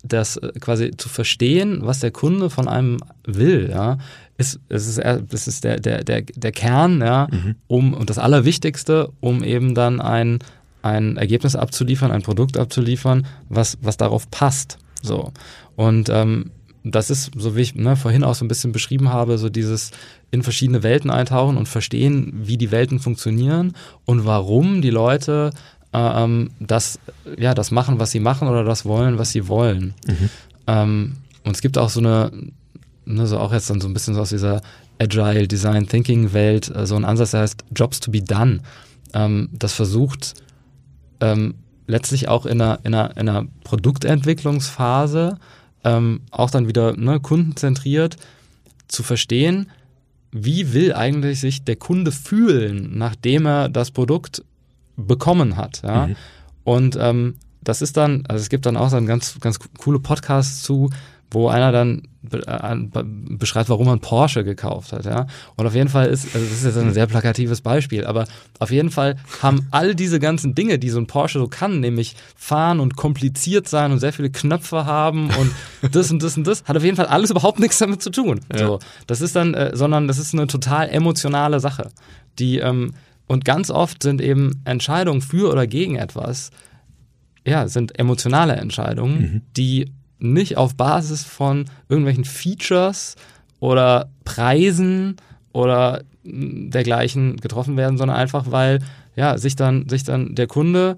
[0.03, 3.99] das äh, quasi zu verstehen, was der Kunde von einem will, ja,
[4.39, 7.55] ist, es ist, das ist der, der, der, der Kern, ja, mhm.
[7.69, 10.41] um, und das Allerwichtigste, um eben dann ein,
[10.83, 14.79] ein Ergebnis abzuliefern, ein Produkt abzuliefern, was, was darauf passt.
[15.03, 15.33] So.
[15.77, 16.51] Und ähm,
[16.85, 19.93] das ist, so wie ich ne, vorhin auch so ein bisschen beschrieben habe, so dieses
[20.31, 23.75] in verschiedene Welten eintauchen und verstehen, wie die Welten funktionieren
[24.05, 25.51] und warum die Leute
[25.93, 26.99] ähm, das,
[27.39, 29.95] ja, das machen, was sie machen oder das wollen, was sie wollen.
[30.07, 30.31] Mhm.
[30.67, 32.31] Ähm, und es gibt auch so eine,
[33.05, 34.63] ne, so auch jetzt dann so ein bisschen so aus dieser
[34.99, 38.61] Agile Design Thinking Welt, äh, so ein Ansatz, der heißt Jobs to be done.
[39.15, 40.35] Ähm, das versucht
[41.21, 41.55] ähm,
[41.87, 45.39] letztlich auch in einer, in einer, in einer Produktentwicklungsphase
[45.85, 48.17] ähm, auch dann wieder ne, kundenzentriert
[48.89, 49.71] zu verstehen,
[50.31, 54.43] wie will eigentlich sich der Kunde fühlen, nachdem er das Produkt
[54.97, 55.83] bekommen hat.
[55.83, 56.09] Ja?
[56.09, 56.17] Mhm.
[56.65, 60.01] Und ähm, das ist dann, also es gibt dann auch so ein ganz, ganz coole
[60.01, 60.91] Podcasts zu,
[61.31, 65.27] wo einer dann be äh, beschreibt, warum man Porsche gekauft hat, ja.
[65.57, 68.27] Und auf jeden Fall ist, also das ist jetzt ein sehr plakatives Beispiel, aber
[68.59, 72.17] auf jeden Fall haben all diese ganzen Dinge, die so ein Porsche so kann, nämlich
[72.37, 75.53] fahren und kompliziert sein und sehr viele Knöpfe haben und
[75.93, 78.41] das und das und das, hat auf jeden Fall alles überhaupt nichts damit zu tun.
[78.53, 78.67] Ja.
[78.67, 81.89] So, das ist dann, äh, sondern das ist eine total emotionale Sache,
[82.39, 82.93] die ähm,
[83.33, 86.51] und ganz oft sind eben Entscheidungen für oder gegen etwas,
[87.47, 89.43] ja, sind emotionale Entscheidungen, mhm.
[89.57, 93.17] die nicht auf Basis von irgendwelchen Features
[93.59, 95.17] oder Preisen
[95.53, 98.81] oder dergleichen getroffen werden, sondern einfach, weil
[99.17, 100.97] ja, sich dann, sich dann der Kunde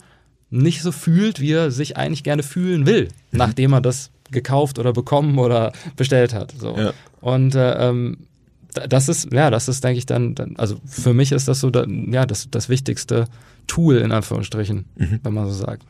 [0.50, 3.38] nicht so fühlt, wie er sich eigentlich gerne fühlen will, mhm.
[3.38, 6.52] nachdem er das gekauft oder bekommen oder bestellt hat.
[6.58, 6.76] So.
[6.76, 6.92] Ja.
[7.20, 8.26] Und äh, ähm,
[8.74, 11.70] das ist, ja, das ist, denke ich, dann, dann, also für mich ist das so,
[11.70, 13.26] da, ja, das, das wichtigste
[13.66, 15.20] Tool in Anführungsstrichen, mhm.
[15.22, 15.82] wenn man so sagt.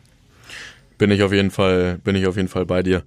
[0.99, 3.03] Bin ich auf jeden Fall, bin ich auf jeden Fall bei dir.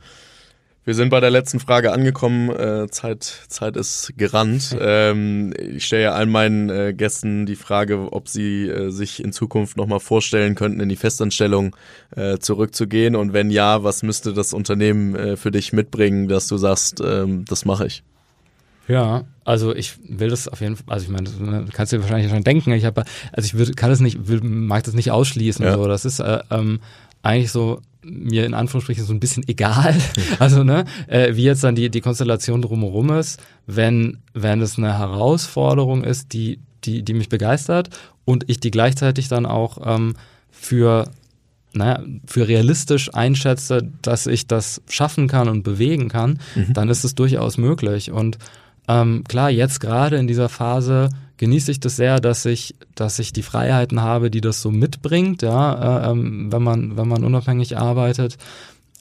[0.88, 2.50] Wir sind bei der letzten Frage angekommen.
[2.50, 4.74] Äh, Zeit, Zeit ist gerannt.
[4.80, 9.34] Ähm, ich stelle ja allen meinen äh, Gästen die Frage, ob sie äh, sich in
[9.34, 11.76] Zukunft nochmal vorstellen könnten, in die Festanstellung
[12.16, 13.18] äh, zurückzugehen.
[13.18, 17.44] Und wenn ja, was müsste das Unternehmen äh, für dich mitbringen, dass du sagst, ähm,
[17.44, 18.04] das mache ich?
[18.88, 22.30] Ja, also ich will das auf jeden Fall, also ich meine, du kannst dir wahrscheinlich
[22.30, 25.64] schon denken, ich habe, also ich würde, kann das nicht, will, mag das nicht ausschließen,
[25.64, 25.74] ja.
[25.74, 26.82] so, das ist äh, ähm,
[27.22, 29.96] eigentlich so mir in Anführungsstrichen so ein bisschen egal,
[30.40, 34.98] also ne, äh, wie jetzt dann die die Konstellation drumherum ist, wenn wenn es eine
[34.98, 37.90] Herausforderung ist, die die die mich begeistert
[38.26, 40.16] und ich die gleichzeitig dann auch ähm,
[40.52, 41.10] für
[41.74, 46.74] naja, für realistisch einschätze, dass ich das schaffen kann und bewegen kann, mhm.
[46.74, 48.40] dann ist es durchaus möglich und
[48.88, 53.32] ähm, klar, jetzt gerade in dieser Phase genieße ich das sehr, dass ich, dass ich
[53.34, 57.78] die Freiheiten habe, die das so mitbringt, ja, äh, ähm, wenn man, wenn man unabhängig
[57.78, 58.38] arbeitet.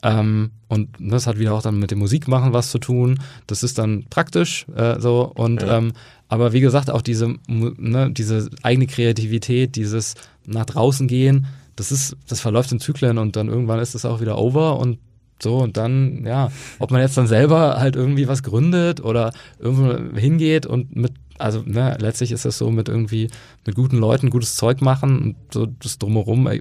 [0.03, 3.21] Ähm, und das hat wieder auch dann mit dem Musikmachen was zu tun.
[3.47, 5.33] Das ist dann praktisch äh, so.
[5.35, 5.79] Und ja.
[5.79, 5.93] ähm,
[6.29, 10.15] aber wie gesagt, auch diese, ne, diese eigene Kreativität, dieses
[10.45, 14.21] nach draußen gehen, das ist, das verläuft in Zyklen und dann irgendwann ist es auch
[14.21, 14.99] wieder over und
[15.43, 20.19] So, und dann, ja, ob man jetzt dann selber halt irgendwie was gründet oder irgendwo
[20.19, 23.29] hingeht und mit, also ne, letztlich ist das so mit irgendwie
[23.67, 26.61] mit guten Leuten gutes Zeug machen und so das drumherum, äh,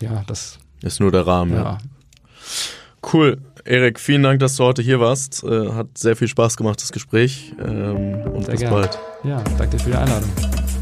[0.00, 1.52] ja, das ist nur der Rahmen.
[1.52, 1.62] Ja.
[1.62, 1.78] ja.
[3.12, 3.38] Cool.
[3.64, 5.44] Erik, vielen Dank, dass du heute hier warst.
[5.44, 7.52] Äh, hat sehr viel Spaß gemacht, das Gespräch.
[7.64, 8.76] Ähm, und sehr bis gerne.
[8.76, 8.98] bald.
[9.24, 10.30] Ja, danke dir für die Einladung.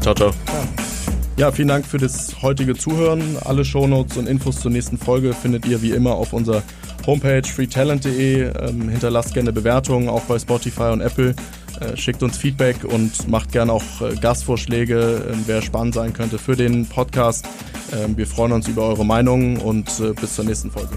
[0.01, 0.31] Ciao, ciao.
[0.45, 1.20] ciao.
[1.37, 3.37] Ja, vielen Dank für das heutige Zuhören.
[3.43, 6.61] Alle Shownotes und Infos zur nächsten Folge findet ihr wie immer auf unserer
[7.07, 8.43] Homepage freetalent.de.
[8.43, 11.33] Ähm, hinterlasst gerne Bewertungen, auch bei Spotify und Apple.
[11.79, 16.37] Äh, schickt uns Feedback und macht gerne auch äh, Gastvorschläge, äh, wer spannend sein könnte
[16.37, 17.47] für den Podcast.
[17.93, 20.95] Ähm, wir freuen uns über eure Meinungen und äh, bis zur nächsten Folge.